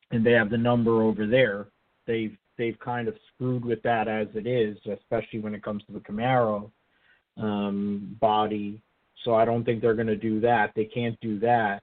[0.10, 1.68] and they have the number over there.
[2.08, 5.94] They've they've kind of screwed with that as it is, especially when it comes to
[5.94, 6.72] the Camaro
[7.38, 8.82] um, body.
[9.24, 10.72] So I don't think they're going to do that.
[10.76, 11.82] They can't do that.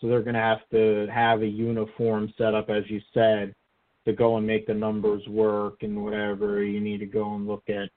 [0.00, 3.54] So they're going to have to have a uniform setup, as you said,
[4.04, 6.62] to go and make the numbers work and whatever.
[6.64, 7.88] You need to go and look at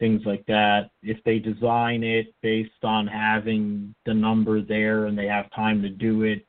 [0.00, 0.90] things like that.
[1.02, 5.88] If they design it based on having the number there and they have time to
[5.88, 6.44] do it,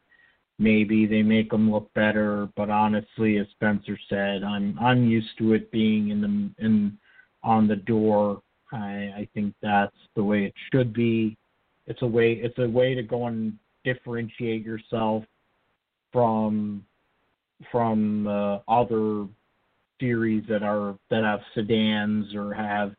[0.63, 2.47] maybe they make them look better.
[2.55, 6.97] But honestly, as Spencer said, I'm I'm used to it being in the in
[7.43, 8.41] on the door.
[8.71, 11.37] I I think that's the way it should be.
[11.85, 13.53] It's a way it's a way to go and
[13.83, 15.23] differentiate yourself
[16.13, 16.85] from
[17.71, 19.27] from uh, other
[19.99, 22.95] series that are that have sedans or have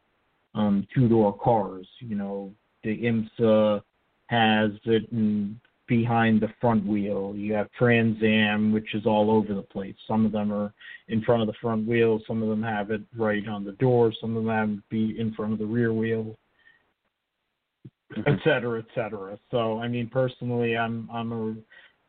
[0.55, 1.87] um, two door cars.
[2.01, 2.53] You know,
[2.83, 3.83] the IMSA
[4.27, 7.35] has it in, behind the front wheel.
[7.37, 9.95] You have Trans Am, which is all over the place.
[10.07, 10.73] Some of them are
[11.09, 12.21] in front of the front wheel.
[12.27, 14.13] Some of them have it right on the door.
[14.21, 16.37] Some of them be in front of the rear wheel
[18.17, 18.29] mm-hmm.
[18.29, 19.39] et cetera, et cetera.
[19.51, 21.51] So, I mean, personally, I'm I'm a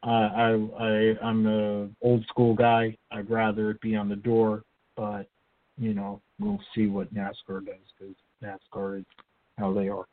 [0.04, 2.96] uh, I I I'm a old school guy.
[3.12, 4.64] I'd rather it be on the door,
[4.96, 5.28] but
[5.78, 9.06] you know, we'll see what NASCAR does because NASCAR is
[9.58, 10.06] how they are.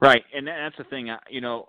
[0.00, 1.08] Right, and that's the thing.
[1.30, 1.68] You know,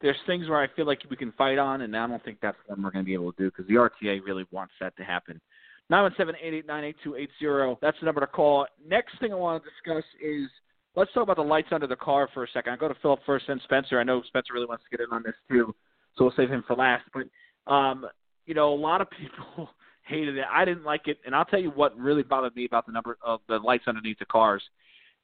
[0.00, 2.58] there's things where I feel like we can fight on, and I don't think that's
[2.66, 5.04] one we're going to be able to do because the RTA really wants that to
[5.04, 5.40] happen.
[5.88, 7.78] Nine one seven eight eight nine eight two eight zero.
[7.80, 8.66] That's the number to call.
[8.86, 10.48] Next thing I want to discuss is
[10.96, 12.72] let's talk about the lights under the car for a second.
[12.72, 14.00] I'll go to Philip first, then Spencer.
[14.00, 15.74] I know Spencer really wants to get in on this too,
[16.16, 17.04] so we'll save him for last.
[17.14, 18.06] But um,
[18.46, 19.70] you know, a lot of people
[20.06, 20.44] hated it.
[20.52, 23.16] I didn't like it, and I'll tell you what really bothered me about the number
[23.24, 24.62] of the lights underneath the cars.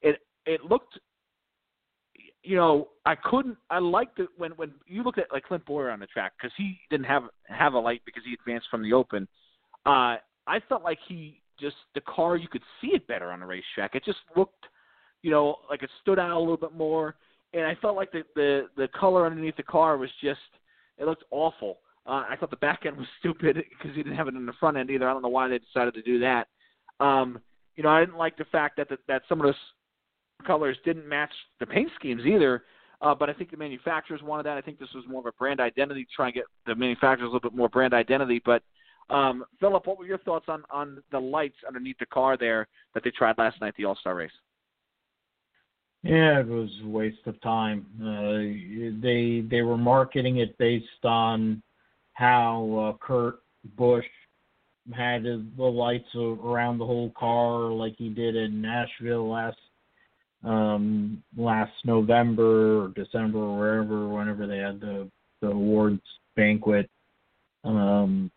[0.01, 0.97] It it looked,
[2.43, 3.57] you know, I couldn't.
[3.69, 6.53] I liked it when when you looked at like Clint Bowyer on the track because
[6.57, 9.27] he didn't have have a light because he advanced from the open.
[9.85, 10.17] Uh,
[10.47, 13.95] I felt like he just the car you could see it better on the racetrack.
[13.95, 14.65] It just looked
[15.23, 17.15] you know, like it stood out a little bit more.
[17.53, 20.39] And I felt like the the the color underneath the car was just
[20.97, 21.79] it looked awful.
[22.05, 24.53] Uh, I thought the back end was stupid because he didn't have it in the
[24.59, 25.09] front end either.
[25.09, 26.47] I don't know why they decided to do that.
[26.99, 27.39] Um,
[27.75, 29.55] you know, I didn't like the fact that the, that some of those
[30.45, 32.63] colors didn't match the paint schemes either.
[33.01, 34.57] Uh, but I think the manufacturers wanted that.
[34.57, 37.33] I think this was more of a brand identity, try and get the manufacturers a
[37.33, 38.41] little bit more brand identity.
[38.45, 38.63] But
[39.09, 43.03] um, Philip, what were your thoughts on on the lights underneath the car there that
[43.03, 44.31] they tried last night, the All Star race?
[46.03, 47.85] Yeah, it was a waste of time.
[48.01, 51.61] Uh, they they were marketing it based on
[52.13, 53.39] how uh, Kurt
[53.77, 54.05] Busch
[54.93, 59.57] had the lights around the whole car, like he did in Nashville last
[60.43, 65.09] um last November or December or wherever, whenever they had the
[65.41, 66.01] the awards
[66.35, 66.89] banquet.
[67.63, 68.31] Um,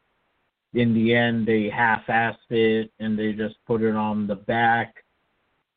[0.75, 4.95] in the end, they half-assed it and they just put it on the back.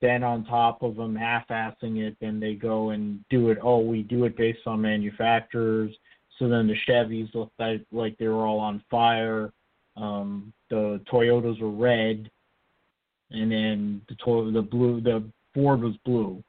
[0.01, 3.59] Then on top of them half-assing it, then they go and do it.
[3.61, 5.95] Oh, we do it based on manufacturers.
[6.37, 9.51] So then the Chevys looked like like they were all on fire.
[9.97, 12.31] Um, the Toyotas were red,
[13.31, 15.23] and then the to- the blue the
[15.53, 16.43] Ford was blue.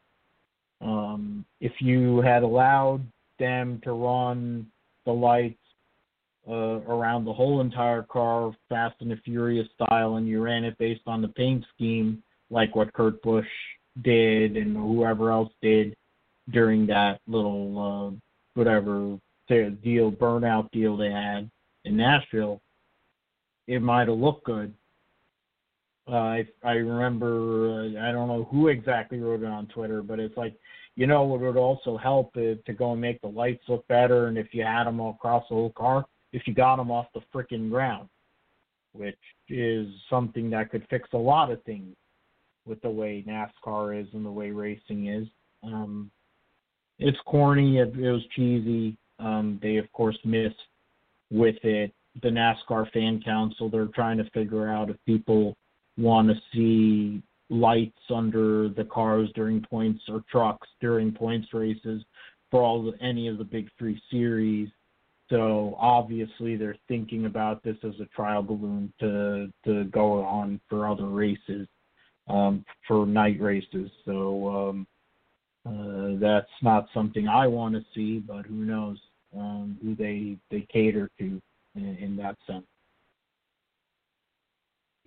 [0.80, 3.02] Um, if you had allowed
[3.38, 4.66] them to run
[5.04, 5.58] the lights
[6.48, 10.76] uh, around the whole entire car, Fast and the Furious style, and you ran it
[10.78, 13.46] based on the paint scheme, like what Kurt Busch
[14.02, 15.94] did and whoever else did
[16.50, 18.16] during that little uh,
[18.54, 21.50] whatever deal, burnout deal they had
[21.84, 22.60] in Nashville,
[23.66, 24.72] it might have looked good.
[26.08, 30.36] I I remember uh, I don't know who exactly wrote it on Twitter, but it's
[30.36, 30.54] like
[30.96, 34.26] you know it would also help uh, to go and make the lights look better,
[34.26, 37.06] and if you had them all across the whole car, if you got them off
[37.14, 38.08] the freaking ground,
[38.92, 41.94] which is something that could fix a lot of things
[42.66, 45.26] with the way NASCAR is and the way racing is.
[45.62, 46.10] Um,
[46.98, 47.78] it's corny.
[47.78, 48.96] It, it was cheesy.
[49.18, 50.54] Um, they of course missed
[51.30, 51.92] with it.
[52.22, 53.68] The NASCAR fan council.
[53.68, 55.56] They're trying to figure out if people
[56.00, 62.02] want to see lights under the cars during points or trucks during points races
[62.50, 64.68] for all the, any of the big three series.
[65.28, 70.88] So obviously they're thinking about this as a trial balloon to to go on for
[70.88, 71.68] other races,
[72.28, 73.90] um, for night races.
[74.04, 74.86] So um,
[75.66, 78.98] uh, that's not something I want to see, but who knows
[79.36, 81.40] um, who they they cater to
[81.76, 82.66] in, in that sense.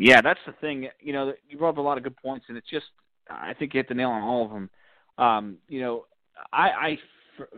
[0.04, 0.90] Yeah, that's the thing.
[1.00, 2.88] You know, you brought up a lot of good points, and it's just
[3.30, 4.70] I think you hit the nail on all of them.
[5.18, 6.08] Um, you know,
[6.52, 6.98] I, I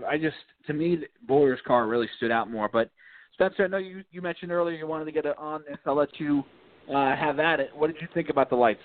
[0.08, 0.36] I just
[0.68, 2.70] to me Bowyer's car really stood out more.
[2.72, 2.91] But
[3.34, 5.80] Spencer, I know you you mentioned earlier you wanted to get on this.
[5.88, 6.43] I'll let you
[6.88, 7.72] uh, have at it.
[7.76, 8.80] What did you think about the lights?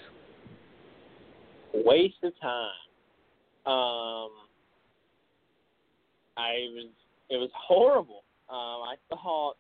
[1.75, 2.71] Waste of time.
[3.67, 4.31] Um,
[6.39, 6.89] I was
[7.29, 8.25] it was horrible.
[8.49, 9.57] Um, I thought,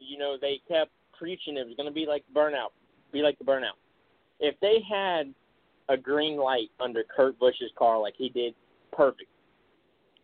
[0.00, 2.70] you know, they kept preaching it was going to be like burnout,
[3.12, 3.78] be like the burnout.
[4.40, 5.34] If they had
[5.88, 8.54] a green light under Kurt Busch's car like he did,
[8.92, 9.30] perfect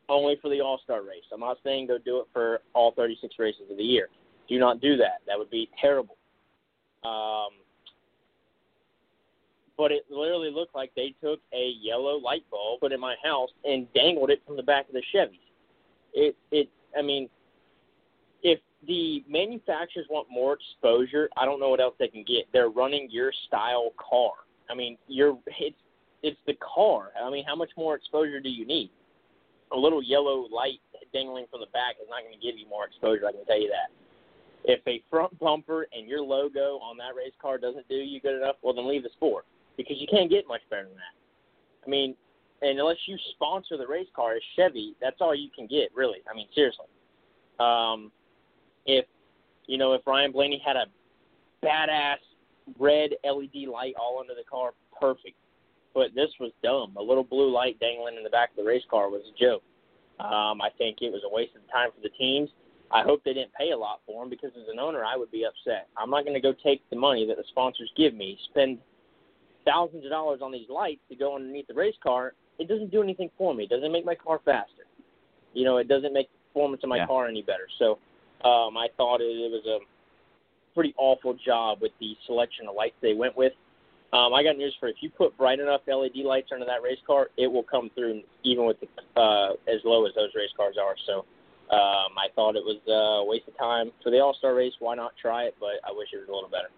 [0.09, 1.24] only for the All Star race.
[1.32, 4.09] I'm not saying go do it for all 36 races of the year.
[4.49, 5.20] Do not do that.
[5.26, 6.16] That would be terrible.
[7.05, 7.51] Um,
[9.76, 13.51] but it literally looked like they took a yellow light bulb, put in my house,
[13.64, 15.41] and dangled it from the back of the Chevy.
[16.12, 17.28] It, it, I mean,
[18.87, 22.47] the manufacturers want more exposure, I don't know what else they can get.
[22.53, 24.32] They're running your style car.
[24.70, 25.76] I mean, you're it's
[26.22, 27.11] it's the car.
[27.22, 28.91] I mean, how much more exposure do you need?
[29.72, 30.80] a little yellow light
[31.12, 33.26] dangling from the back is not going to give you more exposure.
[33.26, 33.91] I can tell you that.
[34.64, 38.37] If a front bumper and your logo on that race car doesn't do you good
[38.37, 39.45] enough, well then leave the sport
[39.76, 41.16] because you can't get much better than that.
[41.87, 42.14] I mean,
[42.62, 46.18] and unless you sponsor the race car as Chevy, that's all you can get, really.
[46.30, 46.87] I mean, seriously.
[47.61, 48.11] Um,
[48.87, 49.07] if
[49.66, 50.87] you know, if Ryan Blaney had a
[51.64, 52.16] badass
[52.78, 55.37] red LED light all under the car, perfect
[55.95, 56.95] but this was dumb.
[56.99, 59.62] A little blue light dangling in the back of the race car was a joke.
[60.18, 62.51] Um, I think it was a waste of time for the teams.
[62.93, 65.30] I hope they didn't pay a lot for them because as an owner, I would
[65.30, 65.89] be upset.
[65.97, 68.78] I'm not going to go take the money that the sponsors give me, spend
[69.64, 72.35] thousands of dollars on these lights to go underneath the race car.
[72.59, 73.64] It doesn't do anything for me.
[73.64, 74.87] It doesn't make my car faster.
[75.55, 77.07] You know, it doesn't make the performance of my yeah.
[77.07, 77.66] car any better.
[77.78, 77.99] So
[78.45, 79.78] um, I thought it, it was a
[80.74, 83.53] pretty awful job with the selection of lights they went with.
[84.12, 84.95] Um, I got news for you.
[84.95, 88.22] If you put bright enough LED lights under that race car, it will come through
[88.45, 90.95] even with the, uh, as low as those race cars are.
[91.07, 91.24] So
[91.74, 94.72] um, I thought it was a waste of time for the All Star race.
[94.78, 95.57] Why not try it?
[95.59, 96.68] But I wish it was a little better.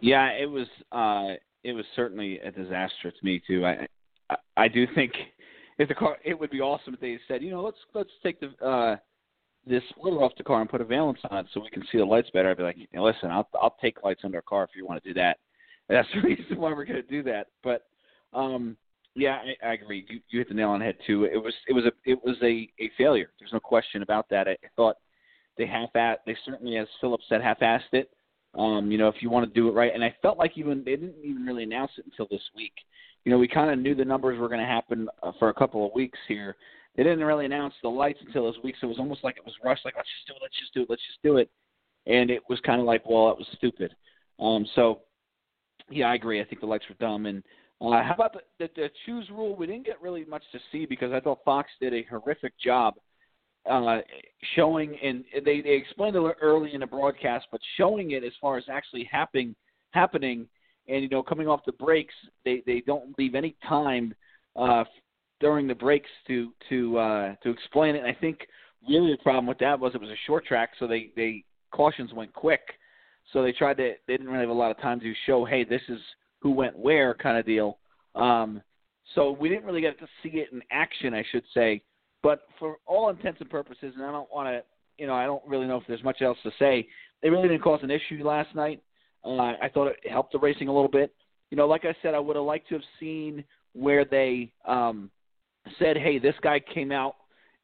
[0.00, 0.66] Yeah, it was.
[0.92, 3.66] Uh, it was certainly a disaster to me too.
[3.66, 3.86] I,
[4.30, 5.12] I, I do think
[5.78, 8.40] if the car, it would be awesome if they said, you know, let's let's take
[8.40, 8.96] the uh,
[9.66, 11.98] this splitter off the car and put a valence on it so we can see
[11.98, 12.50] the lights better.
[12.50, 15.08] I'd be like, listen, I'll I'll take lights under a car if you want to
[15.08, 15.38] do that
[15.90, 17.48] that's the reason why we're going to do that.
[17.62, 17.82] But
[18.32, 18.76] um,
[19.14, 20.06] Yeah, I, I agree.
[20.08, 21.24] You, you hit the nail on the head too.
[21.24, 23.30] It was it was a it was a, a failure.
[23.38, 24.48] There's no question about that.
[24.48, 24.96] I thought
[25.58, 28.10] they half at they certainly, as Philip said, half-assed it.
[28.54, 30.82] Um, you know, if you want to do it right, and I felt like even
[30.84, 32.72] they didn't even really announce it until this week.
[33.24, 35.54] You know, we kind of knew the numbers were going to happen uh, for a
[35.54, 36.56] couple of weeks here.
[36.96, 39.44] They didn't really announce the lights until this week, so it was almost like it
[39.44, 39.84] was rushed.
[39.84, 41.50] Like let's just do it, let's just do it, let's just do it,
[42.06, 43.94] and it was kind of like, well, it was stupid.
[44.38, 45.00] Um, so,
[45.90, 46.40] yeah, I agree.
[46.40, 47.26] I think the lights were dumb.
[47.26, 47.42] And
[47.80, 49.54] uh, how about the, the, the choose rule?
[49.54, 52.94] We didn't get really much to see because I thought Fox did a horrific job
[53.68, 53.98] uh,
[54.56, 58.56] showing, and they they explained it early in the broadcast, but showing it as far
[58.56, 59.54] as actually happening
[59.90, 60.46] happening,
[60.88, 62.14] and you know, coming off the breaks,
[62.44, 64.14] they they don't leave any time
[64.56, 64.84] uh,
[65.40, 68.00] during the breaks to to uh, to explain it.
[68.00, 68.46] And I think
[68.88, 72.12] really the problem with that was it was a short track, so they they cautions
[72.12, 72.60] went quick,
[73.32, 75.64] so they tried to they didn't really have a lot of time to show, hey,
[75.64, 76.00] this is
[76.40, 77.78] who went where kind of deal.
[78.14, 78.62] Um,
[79.14, 81.82] so we didn't really get to see it in action, I should say.
[82.22, 84.62] But for all intents and purposes, and I don't want to,
[84.98, 86.86] you know, I don't really know if there's much else to say.
[87.22, 88.82] They really didn't cause an issue last night.
[89.24, 91.14] Uh, I thought it helped the racing a little bit.
[91.50, 95.10] You know, like I said, I would have liked to have seen where they um,
[95.78, 97.16] said, "Hey, this guy came out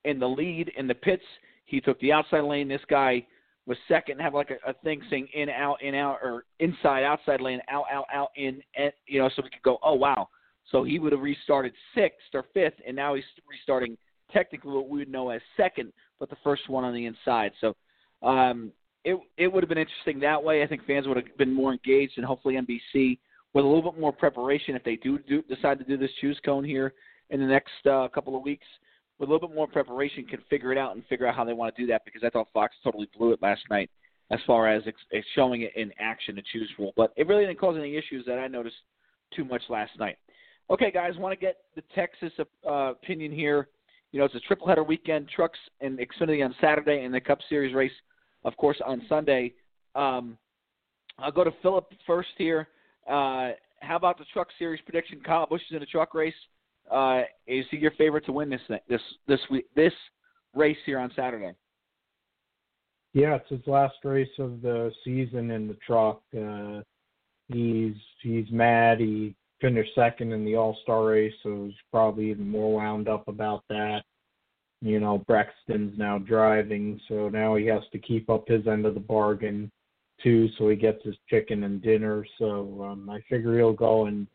[0.05, 1.25] in the lead in the pits.
[1.65, 2.69] He took the outside lane.
[2.69, 3.27] This guy
[3.67, 7.41] was second." Have like a, a thing saying in, out, in, out, or inside, outside
[7.41, 10.29] lane, out, out, out, in, and, you know, so we could go, "Oh wow."
[10.71, 13.97] So he would have restarted sixth or fifth, and now he's restarting
[14.33, 17.53] technically what we would know as second, but the first one on the inside.
[17.61, 17.77] So
[18.23, 18.73] um,
[19.05, 20.63] it it would have been interesting that way.
[20.63, 23.19] I think fans would have been more engaged, and hopefully NBC
[23.57, 26.39] with a little bit more preparation if they do, do decide to do this choose
[26.45, 26.93] cone here
[27.31, 28.67] in the next uh, couple of weeks.
[29.19, 31.55] With a little bit more preparation, can figure it out and figure out how they
[31.55, 32.03] want to do that.
[32.05, 33.91] Because I thought Fox totally blew it last night
[34.31, 36.93] as far as ex- showing it in action to choose rule.
[36.97, 38.77] But it really didn't cause any issues that I noticed
[39.35, 40.17] too much last night.
[40.69, 42.33] Okay, guys, want to get the Texas
[42.69, 43.69] uh, opinion here
[44.17, 47.39] you know, it's a triple header weekend, trucks and Xfinity on Saturday, and the Cup
[47.51, 47.93] Series race,
[48.45, 49.53] of course, on Sunday.
[49.95, 50.39] Um,
[51.19, 52.69] I'll go to Philip first here.
[53.07, 53.51] Uh,
[53.81, 55.21] how about the Truck Series prediction?
[55.25, 56.35] Kyle Busch is in a truck race.
[56.91, 59.93] Uh, is he your favorite to win this this this week, this
[60.55, 61.53] race here on Saturday?
[63.13, 66.23] Yeah, it's his last race of the season in the truck.
[66.39, 66.83] Uh,
[67.49, 69.01] he's he's mad.
[69.01, 73.27] He finished second in the All Star race, so he's probably even more wound up
[73.29, 74.03] about that.
[74.83, 78.95] You know, Brexton's now driving, so now he has to keep up his end of
[78.95, 79.71] the bargain
[80.23, 82.25] too, so he gets his chicken and dinner.
[82.39, 84.27] So um, I figure he'll go and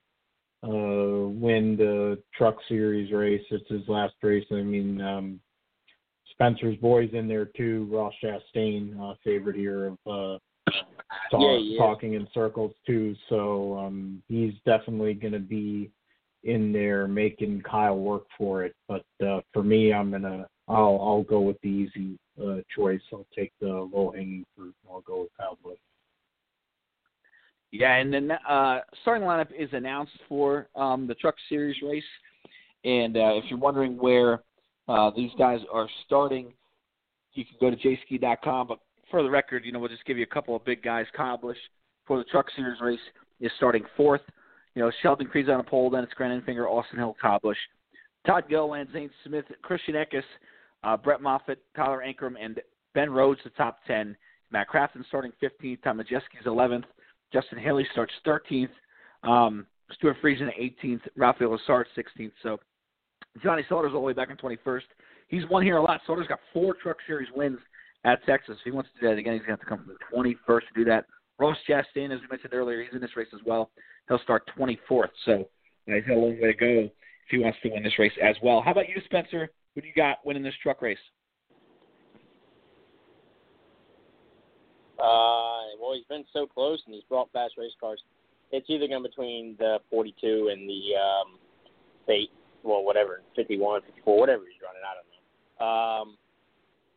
[0.63, 3.43] uh, win the Truck Series race.
[3.49, 4.45] It's his last race.
[4.51, 5.39] I mean, um,
[6.31, 7.87] Spencer's boys in there too.
[7.91, 10.71] Ross Chastain, uh, favorite here of uh,
[11.29, 11.77] talk, yeah, yeah.
[11.79, 13.15] talking in circles too.
[13.29, 15.91] So um, he's definitely going to be
[16.43, 18.75] in there making Kyle work for it.
[18.87, 23.01] But uh, for me, I'm gonna I'll I'll go with the easy uh, choice.
[23.13, 24.75] I'll take the low hanging fruit.
[24.89, 25.77] I'll go with Kyle Busch.
[27.71, 32.03] Yeah, and then uh, starting lineup is announced for um, the Truck Series race.
[32.83, 34.41] And uh, if you're wondering where
[34.87, 36.53] uh, these guys are starting,
[37.33, 38.67] you can go to jayski.com.
[38.67, 41.05] But for the record, you know, we'll just give you a couple of big guys.
[41.15, 41.39] Kyle
[42.05, 42.99] for the Truck Series race
[43.39, 44.21] is starting fourth.
[44.75, 47.39] You know, Sheldon Creed's on a pole, then it's Grant Enfinger, Austin Hill, Kyle.
[48.25, 50.23] Todd Gilliland, Zane Smith, Christian Eckes,
[50.83, 52.59] uh, Brett Moffitt, Tyler Ankrum, and
[52.93, 54.15] Ben Rhodes, the top 10.
[54.51, 55.81] Matt Crafton starting 15th.
[55.83, 56.83] Tom Majeski's 11th.
[57.33, 58.69] Justin Haley starts 13th.
[59.23, 61.01] Um, Stewart Friesen 18th.
[61.15, 62.31] Raphael Lessard 16th.
[62.43, 62.59] So
[63.43, 64.81] Johnny Sauter's all the way back in 21st.
[65.27, 66.01] He's won here a lot.
[66.05, 67.59] Sauter's got four Truck Series wins
[68.03, 68.57] at Texas.
[68.59, 70.15] If he wants to do that again, he's going to have to come from the
[70.15, 71.05] 21st to do that.
[71.39, 73.71] Ross Chastain, as we mentioned earlier, he's in this race as well.
[74.07, 75.07] He'll start 24th.
[75.25, 75.47] So
[75.85, 76.91] he's got a long way to go if
[77.29, 78.61] he wants to win this race as well.
[78.61, 79.49] How about you, Spencer?
[79.73, 80.97] Who do you got winning this truck race?
[84.99, 85.50] Uh,
[85.81, 88.01] well, he's been so close, and he's brought fast race cars.
[88.51, 91.39] It's either going between the 42 and the um,
[92.09, 92.29] eight,
[92.63, 94.83] well, whatever, 51, 54, whatever he's running.
[94.85, 95.21] I don't know.
[95.65, 96.17] Um,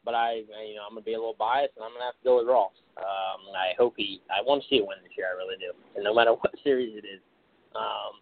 [0.05, 2.25] but I, you know, I'm gonna be a little biased, and I'm gonna have to
[2.25, 2.77] go with Ross.
[2.99, 4.21] Um, I hope he.
[4.29, 5.29] I want to see it win this year.
[5.33, 7.21] I really do, and no matter what series it is.
[7.75, 8.21] Um,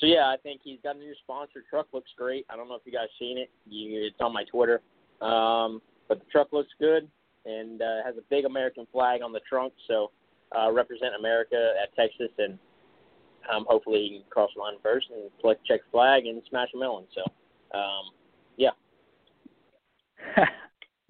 [0.00, 1.62] so yeah, I think he's got a new sponsor.
[1.70, 2.44] Truck looks great.
[2.50, 3.50] I don't know if you guys seen it.
[3.66, 4.80] You, it's on my Twitter.
[5.20, 7.08] Um, but the truck looks good
[7.44, 9.72] and uh, has a big American flag on the trunk.
[9.88, 10.10] So
[10.56, 12.58] uh, represent America at Texas, and
[13.52, 16.78] um, hopefully he can cross the line first and collect check flag and smash a
[16.78, 17.04] melon.
[17.14, 17.22] So
[17.78, 18.10] um,
[18.56, 18.70] yeah.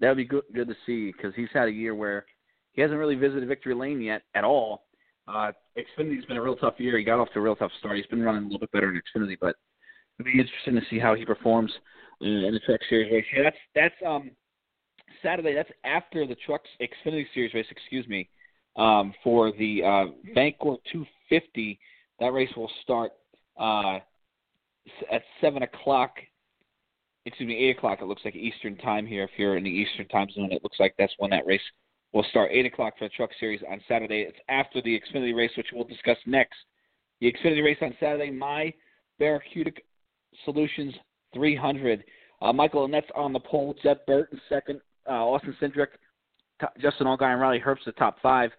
[0.00, 2.24] that would be good good to see because he's had a year where
[2.72, 4.84] he hasn't really visited victory lane yet at all.
[5.28, 6.98] Uh, Xfinity's been a real tough year.
[6.98, 7.96] He got off to a real tough start.
[7.96, 9.54] He's been running a little bit better in Xfinity, but
[10.18, 11.72] It'll be interesting to see how he performs
[12.20, 13.24] in the Truck Series race.
[13.34, 14.30] Yeah, that's that's um
[15.22, 15.54] Saturday.
[15.54, 17.66] That's after the Trucks Xfinity Series race.
[17.70, 18.28] Excuse me.
[18.76, 21.78] Um, for the uh, Vankor 250,
[22.20, 23.12] that race will start
[23.58, 23.98] uh,
[25.10, 26.16] at seven o'clock.
[27.26, 27.98] Excuse me, eight o'clock.
[28.00, 29.24] It looks like Eastern time here.
[29.24, 31.60] If you're in the Eastern time zone, it looks like that's when that race
[32.12, 32.50] will start.
[32.52, 34.22] Eight o'clock for the Truck Series on Saturday.
[34.22, 36.56] It's after the Xfinity race, which we'll discuss next.
[37.20, 38.30] The Xfinity race on Saturday.
[38.30, 38.72] My
[39.20, 39.78] Bariatric
[40.44, 40.94] Solutions
[41.34, 42.02] 300.
[42.40, 43.74] Uh, Michael Annett's on the pole.
[43.82, 44.80] Jeb Burton second.
[45.08, 45.88] Uh, Austin Cindric,
[46.80, 48.50] Justin Allgaier, and Riley Herbst the top five.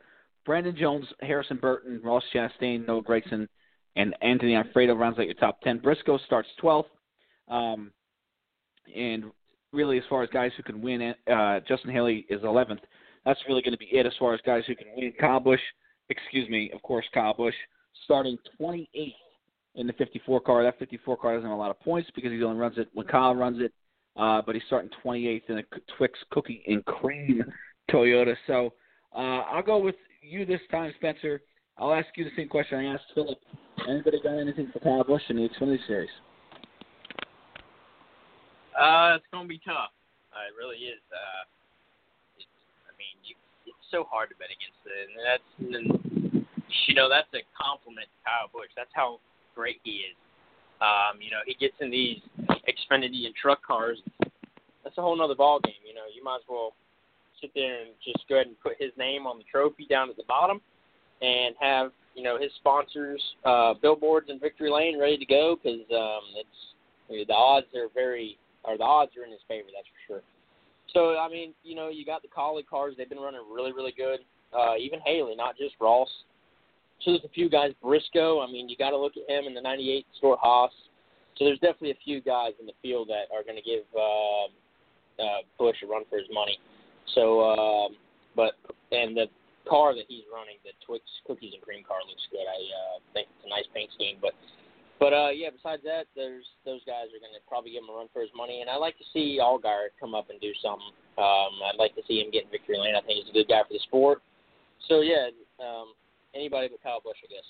[0.45, 3.47] Brandon Jones, Harrison Burton, Ross Chastain, Noah Gragson,
[3.95, 5.79] and Anthony Alfredo rounds out your top 10.
[5.79, 6.85] Briscoe starts 12th.
[7.47, 7.91] Um,
[8.93, 9.25] and
[9.71, 12.79] really, as far as guys who can win, uh, Justin Haley is 11th.
[13.25, 15.13] That's really going to be it as far as guys who can win.
[15.19, 15.61] Kyle Busch,
[16.09, 17.55] excuse me, of course, Kyle Busch,
[18.03, 19.13] starting 28th
[19.75, 20.63] in the 54 car.
[20.63, 23.07] That 54 car doesn't have a lot of points because he only runs it when
[23.07, 23.73] Kyle runs it,
[24.15, 25.63] uh, but he's starting 28th in a
[25.97, 27.43] Twix cookie and cream
[27.91, 28.35] Toyota.
[28.47, 28.73] So
[29.15, 31.41] uh, I'll go with you this time, Spencer.
[31.77, 33.37] I'll ask you the same question I asked Philip.
[33.89, 36.09] Anybody got anything for Kyle Busch in the Xfinity Series?
[38.79, 39.93] Uh, it's gonna be tough.
[40.31, 41.01] Uh, it really is.
[41.13, 41.43] Uh,
[42.37, 42.45] it's,
[42.89, 43.35] I mean, you,
[43.65, 46.45] it's so hard to bet against it, and that's, and,
[46.87, 48.69] you know, that's a compliment to Kyle Busch.
[48.75, 49.19] That's how
[49.53, 50.17] great he is.
[50.81, 52.21] Um, you know, he gets in these
[52.67, 53.99] Xfinity and truck cars.
[54.83, 55.81] That's a whole nother ball game.
[55.87, 56.73] You know, you might as well
[57.41, 60.17] sit there and just go ahead and put his name on the trophy down at
[60.17, 60.61] the bottom,
[61.21, 65.81] and have you know his sponsors, uh, billboards in victory lane ready to go because
[65.91, 66.59] um, it's
[67.09, 69.67] you know, the odds are very or the odds are in his favor.
[69.75, 70.21] That's for sure.
[70.93, 73.93] So I mean, you know, you got the Kaulig cars; they've been running really, really
[73.95, 74.19] good.
[74.53, 76.09] Uh, even Haley, not just Ross.
[77.01, 77.71] So there's a few guys.
[77.81, 80.71] Briscoe, I mean, you got to look at him in the '98 Stewart-Haas.
[81.37, 84.45] So there's definitely a few guys in the field that are going to give uh,
[85.21, 86.59] uh, Busch a run for his money.
[87.15, 87.97] So, um,
[88.35, 88.53] but
[88.91, 89.27] and the
[89.67, 92.45] car that he's running, the Twix cookies and cream car, looks good.
[92.45, 94.17] I uh, think it's a nice paint scheme.
[94.21, 94.33] But,
[94.99, 97.97] but uh, yeah, besides that, there's those guys are going to probably give him a
[97.97, 98.61] run for his money.
[98.61, 100.93] And I like to see Allgaier come up and do something.
[101.17, 102.95] Um, I'd like to see him get in victory lane.
[102.95, 104.21] I think he's a good guy for the sport.
[104.87, 105.93] So yeah, um,
[106.35, 107.47] anybody but Kyle Busch, I guess.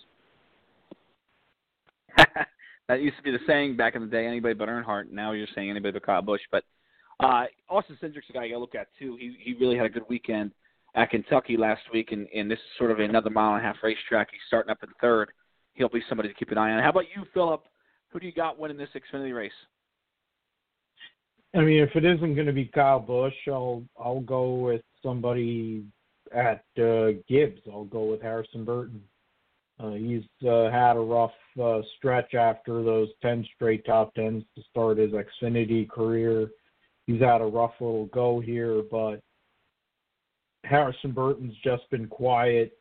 [2.88, 4.26] that used to be the saying back in the day.
[4.26, 5.12] Anybody but Earnhardt.
[5.12, 6.42] Now you're saying anybody but Kyle Busch.
[6.52, 6.64] But
[7.20, 9.18] uh, Austin Cindric's a guy you got to look at too.
[9.20, 10.52] He he really had a good weekend
[10.96, 13.78] at Kentucky last week, and, and this is sort of another mile and a half
[13.82, 14.30] racetrack.
[14.32, 15.32] He's starting up in third.
[15.74, 16.84] He'll be somebody to keep an eye on.
[16.84, 17.64] How about you, Philip?
[18.10, 19.52] Who do you got winning this Xfinity race?
[21.56, 25.84] I mean, if it isn't going to be Kyle Busch, I'll I'll go with somebody
[26.34, 27.62] at uh, Gibbs.
[27.72, 29.02] I'll go with Harrison Burton.
[29.84, 34.64] Uh, he's uh, had a rough uh, stretch after those 10 straight top tens to
[34.70, 36.50] start his Xfinity career.
[37.06, 39.20] He's had a rough little go here, but
[40.64, 42.78] Harrison Burton's just been quiet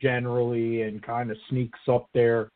[0.00, 2.50] generally and kind of sneaks up there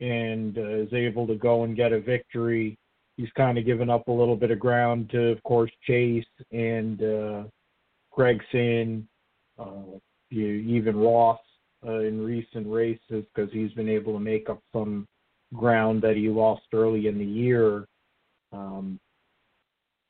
[0.00, 2.76] and uh, is able to go and get a victory.
[3.16, 7.00] He's kind of given up a little bit of ground to, of course, Chase and
[7.00, 7.42] uh,
[8.16, 9.04] Gragson,
[9.60, 9.98] uh,
[10.30, 11.38] even Ross
[11.86, 15.06] uh, in recent races because he's been able to make up some
[15.54, 17.86] ground that he lost early in the year.
[18.52, 18.98] Um,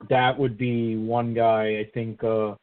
[0.09, 2.55] that would be one guy I think uh,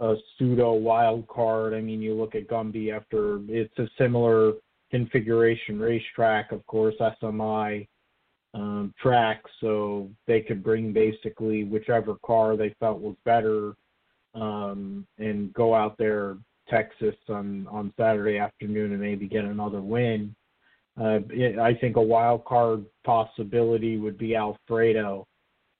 [0.00, 1.74] a pseudo wild card.
[1.74, 4.54] I mean, you look at Gumby after it's a similar
[4.90, 7.86] configuration racetrack, of course, SMI
[8.54, 13.74] um, track, so they could bring basically whichever car they felt was better
[14.34, 16.36] um, and go out there
[16.70, 20.34] Texas on on Saturday afternoon and maybe get another win.
[21.00, 21.18] Uh,
[21.60, 25.26] I think a wild card possibility would be Alfredo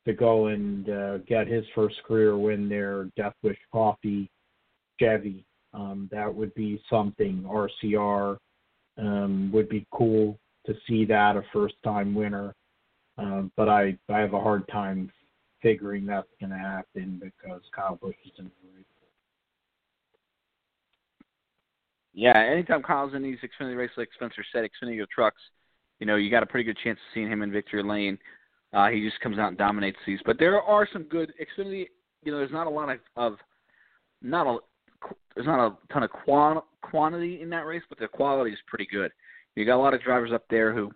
[0.07, 4.31] to go and uh, get his first career win there, Death Wish Coffee
[4.99, 5.45] Chevy.
[5.75, 7.45] Um, that would be something.
[7.47, 8.37] RCR
[8.99, 12.55] um, would be cool to see that a first time winner.
[13.19, 15.11] Um, but I, I have a hard time
[15.63, 18.87] figuring that's going to happen because Kyle Busch is in the race.
[22.13, 25.41] Yeah, anytime Kyle's in these Xfinity races like Spencer said, Xfinity trucks,
[26.01, 28.19] you know, you got a pretty good chance of seeing him in victory lane.
[28.73, 30.21] Uh, he just comes out and dominates these.
[30.25, 31.87] But there are some good Xfinity.
[32.23, 33.37] You know, there's not a lot of, of
[34.23, 34.59] not a
[35.35, 38.87] there's not a ton of quant, quantity in that race, but the quality is pretty
[38.91, 39.11] good.
[39.55, 40.91] You got a lot of drivers up there who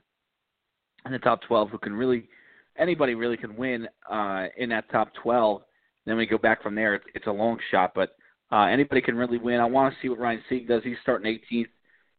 [1.06, 2.28] in the top 12 who can really
[2.78, 5.62] anybody really can win uh, in that top 12.
[6.06, 6.94] Then we go back from there.
[6.94, 8.16] It's, it's a long shot, but
[8.55, 9.59] uh, anybody can really win.
[9.59, 10.82] I want to see what Ryan Sieg does.
[10.84, 11.66] He's starting 18th.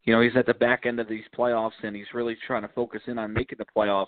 [0.04, 2.68] You know, he's at the back end of these playoffs, and he's really trying to
[2.76, 4.08] focus in on making the playoffs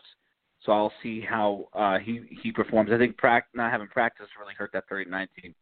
[0.65, 2.91] So I'll see how uh, he he performs.
[2.91, 5.53] I think pract- not having practice really hurt that 30-19.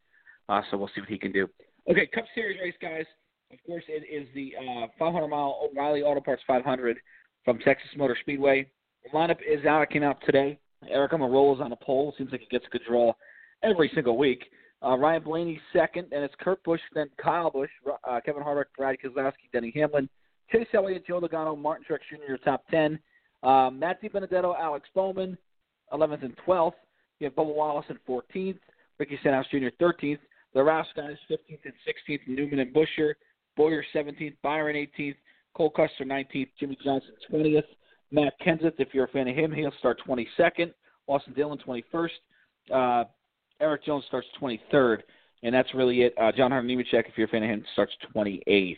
[0.49, 1.47] Uh, so we'll see what he can do.
[1.89, 3.05] Okay, Cup Series race, guys.
[3.53, 6.97] Of course, it is the uh, 500 mile O'Reilly Auto Parts 500
[7.43, 8.67] from Texas Motor Speedway.
[9.03, 9.83] The lineup is out.
[9.83, 10.57] It came out today.
[10.91, 12.15] Aric Almirola is on the pole.
[12.17, 13.13] Seems like he gets a good draw
[13.63, 14.45] every single week.
[14.83, 17.69] Uh, Ryan Blaney second, and it's Kurt Busch, then Kyle Busch,
[18.07, 20.09] uh, Kevin Harvick, Brad Keselowski, Denny Hamlin,
[20.51, 22.35] Chase Elliott, Joe Logano, Martin Truex Jr.
[22.43, 22.99] top 10.
[23.41, 25.37] Um, Matt DiBenedetto, Alex Bowman,
[25.93, 26.73] 11th and 12th.
[27.19, 28.59] You have Bubba Wallace in 14th,
[28.99, 29.67] Ricky Stenhouse Jr.
[29.81, 30.19] 13th,
[30.53, 33.13] the Roush guys 15th and 16th, Newman and Buescher,
[33.55, 35.15] Bowyer 17th, Byron 18th,
[35.55, 37.63] Cole Custer 19th, Jimmie Johnson 20th,
[38.11, 40.73] Matt Kenseth, if you're a fan of him, he'll start 22nd,
[41.07, 42.09] Austin Dillon 21st,
[42.73, 43.03] uh,
[43.59, 44.99] Erik Jones starts 23rd,
[45.43, 46.13] and that's really it.
[46.19, 48.77] Uh, John Hunter Nemechek, if you're a fan of him, starts 28th.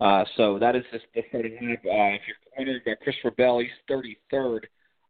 [0.00, 1.76] Uh, so that is the, the starting lineup.
[1.76, 4.60] Uh, if you're wondering about Christopher Bell, he's 33rd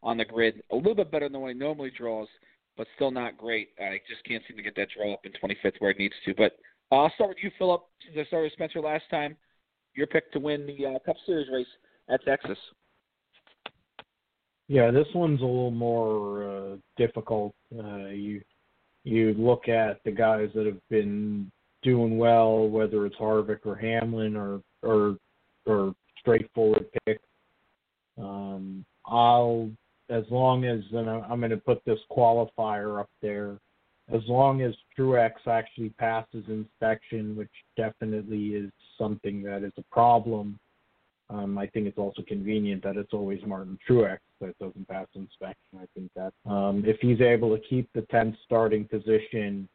[0.02, 2.28] on the grid, a little bit better than what he normally draws,
[2.76, 3.70] but still not great.
[3.80, 6.34] I just can't seem to get that draw up in 25th where it needs to.
[6.34, 6.57] But
[6.92, 7.82] uh, I'll start with you, Philip.
[8.04, 9.36] Since I started with Spencer last time,
[9.94, 11.66] your pick to win the uh, Cup Series race
[12.09, 12.59] at Texas.
[14.68, 17.54] Yeah, this one's a little more uh, difficult.
[17.76, 18.42] Uh, you
[19.07, 21.50] you look at the guys that have been
[21.82, 25.16] doing well, whether it's Harvick or Hamlin or or
[25.64, 27.20] or straightforward pick.
[28.18, 29.70] Um, I'll
[30.11, 33.59] as long as and I'm going to put this qualifier up there.
[34.12, 40.59] As long as Truex actually passes inspection, which definitely is something that is a problem.
[41.28, 45.78] Um, I think it's also convenient that it's always Martin Truex that doesn't pass inspection.
[45.80, 49.68] I think that um, if he's able to keep the 10th starting position,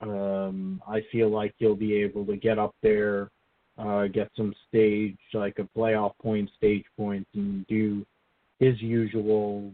[0.00, 3.30] um, I feel like he'll be able to get up there,
[3.76, 8.06] uh, get some stage, like a playoff point, stage points, and do
[8.60, 9.72] his usual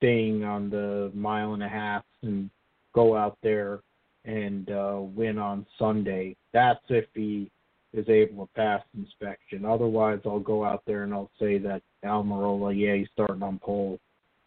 [0.00, 2.50] thing on the mile and a half and
[2.92, 3.80] go out there
[4.24, 6.36] and uh, win on Sunday.
[6.52, 7.50] That's if he
[7.92, 9.64] is able to pass inspection.
[9.64, 13.98] Otherwise, I'll go out there and I'll say that Almirola, yeah, he's starting on pole.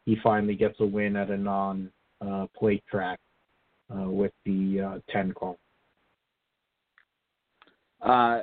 [0.05, 1.91] He finally gets a win at a non
[2.25, 3.19] uh, plate track
[3.93, 5.55] uh, with the uh, 10 car.
[8.01, 8.41] Uh,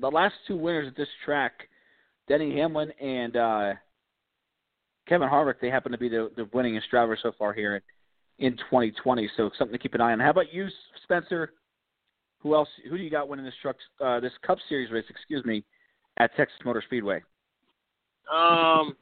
[0.00, 1.52] the last two winners at this track,
[2.28, 3.72] Denny Hamlin and uh,
[5.06, 7.82] Kevin Harvick, they happen to be the, the winningest drivers so far here
[8.38, 9.30] in, in 2020.
[9.36, 10.20] So something to keep an eye on.
[10.20, 10.68] How about you,
[11.02, 11.52] Spencer?
[12.42, 12.68] Who else?
[12.88, 15.04] Who do you got winning this truck, uh, this Cup Series race?
[15.08, 15.64] Excuse me,
[16.18, 17.22] at Texas Motor Speedway.
[18.32, 18.96] Um,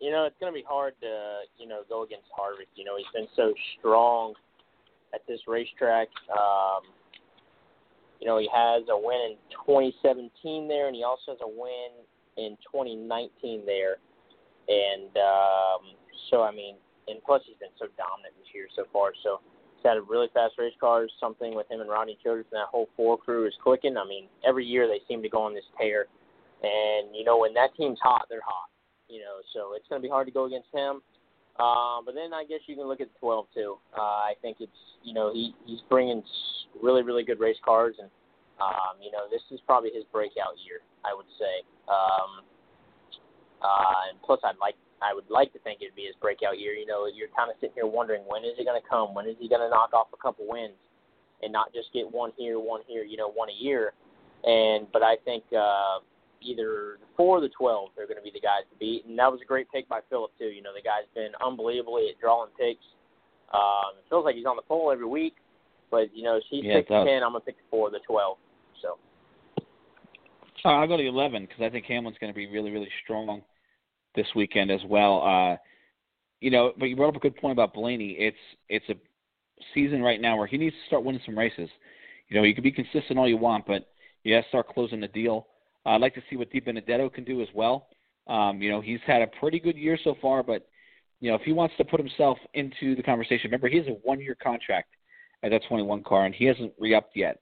[0.00, 2.68] you know, it's going to be hard to, you know, go against Harvick.
[2.74, 4.34] You know, he's been so strong
[5.14, 6.08] at this racetrack.
[6.30, 6.82] Um,
[8.20, 11.92] you know, he has a win in 2017 there, and he also has a win
[12.36, 13.96] in 2019 there.
[14.68, 15.96] And um,
[16.30, 16.76] so, I mean,
[17.08, 19.12] and plus he's been so dominant this year so far.
[19.22, 19.40] So
[19.86, 21.10] had a really fast race cars.
[21.20, 23.96] Something with him and Rodney Childers and that whole four crew is clicking.
[23.96, 26.06] I mean, every year they seem to go on this tear.
[26.62, 28.68] And you know, when that team's hot, they're hot.
[29.08, 31.00] You know, so it's going to be hard to go against him.
[31.58, 33.78] Um, but then I guess you can look at the 12 too.
[33.96, 36.22] Uh, I think it's you know he he's bringing
[36.82, 38.10] really really good race cars and
[38.60, 40.80] um, you know this is probably his breakout year.
[41.04, 41.64] I would say.
[41.88, 42.44] Um,
[43.62, 46.72] uh, and plus, I'd like I would like to think it'd be his breakout year.
[46.72, 49.14] You know, you're kind of sitting here wondering when is it going to come?
[49.14, 50.78] When is he going to knock off a couple wins
[51.42, 53.92] and not just get one here, one here, you know, one a year?
[54.44, 56.00] And but I think uh,
[56.40, 59.04] either the four or the twelve they're going to be the guys to beat.
[59.04, 60.48] And that was a great pick by Philip too.
[60.48, 62.84] You know, the guy's been unbelievably at drawing picks.
[63.52, 65.36] Um, it feels like he's on the pole every week,
[65.90, 67.22] but you know, he's yeah, picked the ten.
[67.22, 68.38] I'm gonna pick the four or the twelve.
[68.82, 68.98] So.
[70.64, 73.42] Uh, I'll go to eleven because I think Hamlin's going to be really, really strong
[74.16, 75.22] this weekend as well.
[75.22, 75.56] Uh,
[76.40, 78.16] you know, but you brought up a good point about Blaney.
[78.18, 78.36] It's
[78.68, 78.94] it's a
[79.74, 81.68] season right now where he needs to start winning some races.
[82.28, 83.88] You know, you can be consistent all you want, but
[84.22, 85.46] you got to start closing the deal.
[85.84, 87.88] Uh, I'd like to see what DiBenedetto can do as well.
[88.26, 90.66] Um, you know, he's had a pretty good year so far, but
[91.20, 93.98] you know, if he wants to put himself into the conversation, remember he has a
[94.02, 94.88] one-year contract
[95.42, 97.40] at that 21 car, and he hasn't re-upped yet.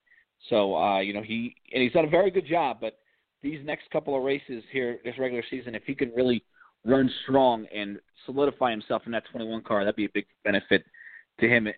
[0.50, 2.78] So, uh, you know, he and he's done a very good job.
[2.80, 2.98] But
[3.42, 6.44] these next couple of races here, this regular season, if he can really
[6.84, 10.84] run strong and solidify himself in that 21 car, that'd be a big benefit
[11.40, 11.68] to him.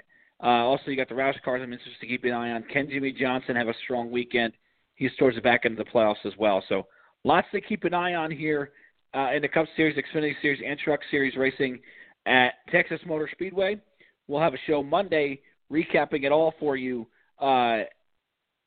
[0.42, 1.60] Uh, also, you got the Roush cars.
[1.62, 2.64] I'm interested to keep an eye on.
[2.72, 4.52] Can Jimmie Johnson have a strong weekend?
[4.94, 6.62] He's towards the back end of the playoffs as well.
[6.68, 6.86] So
[7.24, 8.72] lots to keep an eye on here
[9.14, 11.80] uh, in the Cup Series, Xfinity Series, and Truck Series racing
[12.26, 13.80] at Texas Motor Speedway.
[14.28, 15.40] We'll have a show Monday
[15.72, 17.06] recapping it all for you
[17.40, 17.80] uh,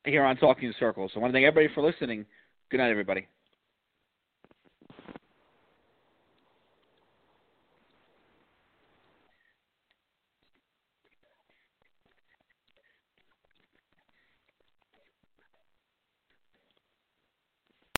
[0.04, 1.12] here on Talking Circles.
[1.12, 2.24] So I want to thank everybody for listening.
[2.70, 3.26] Good night, everybody.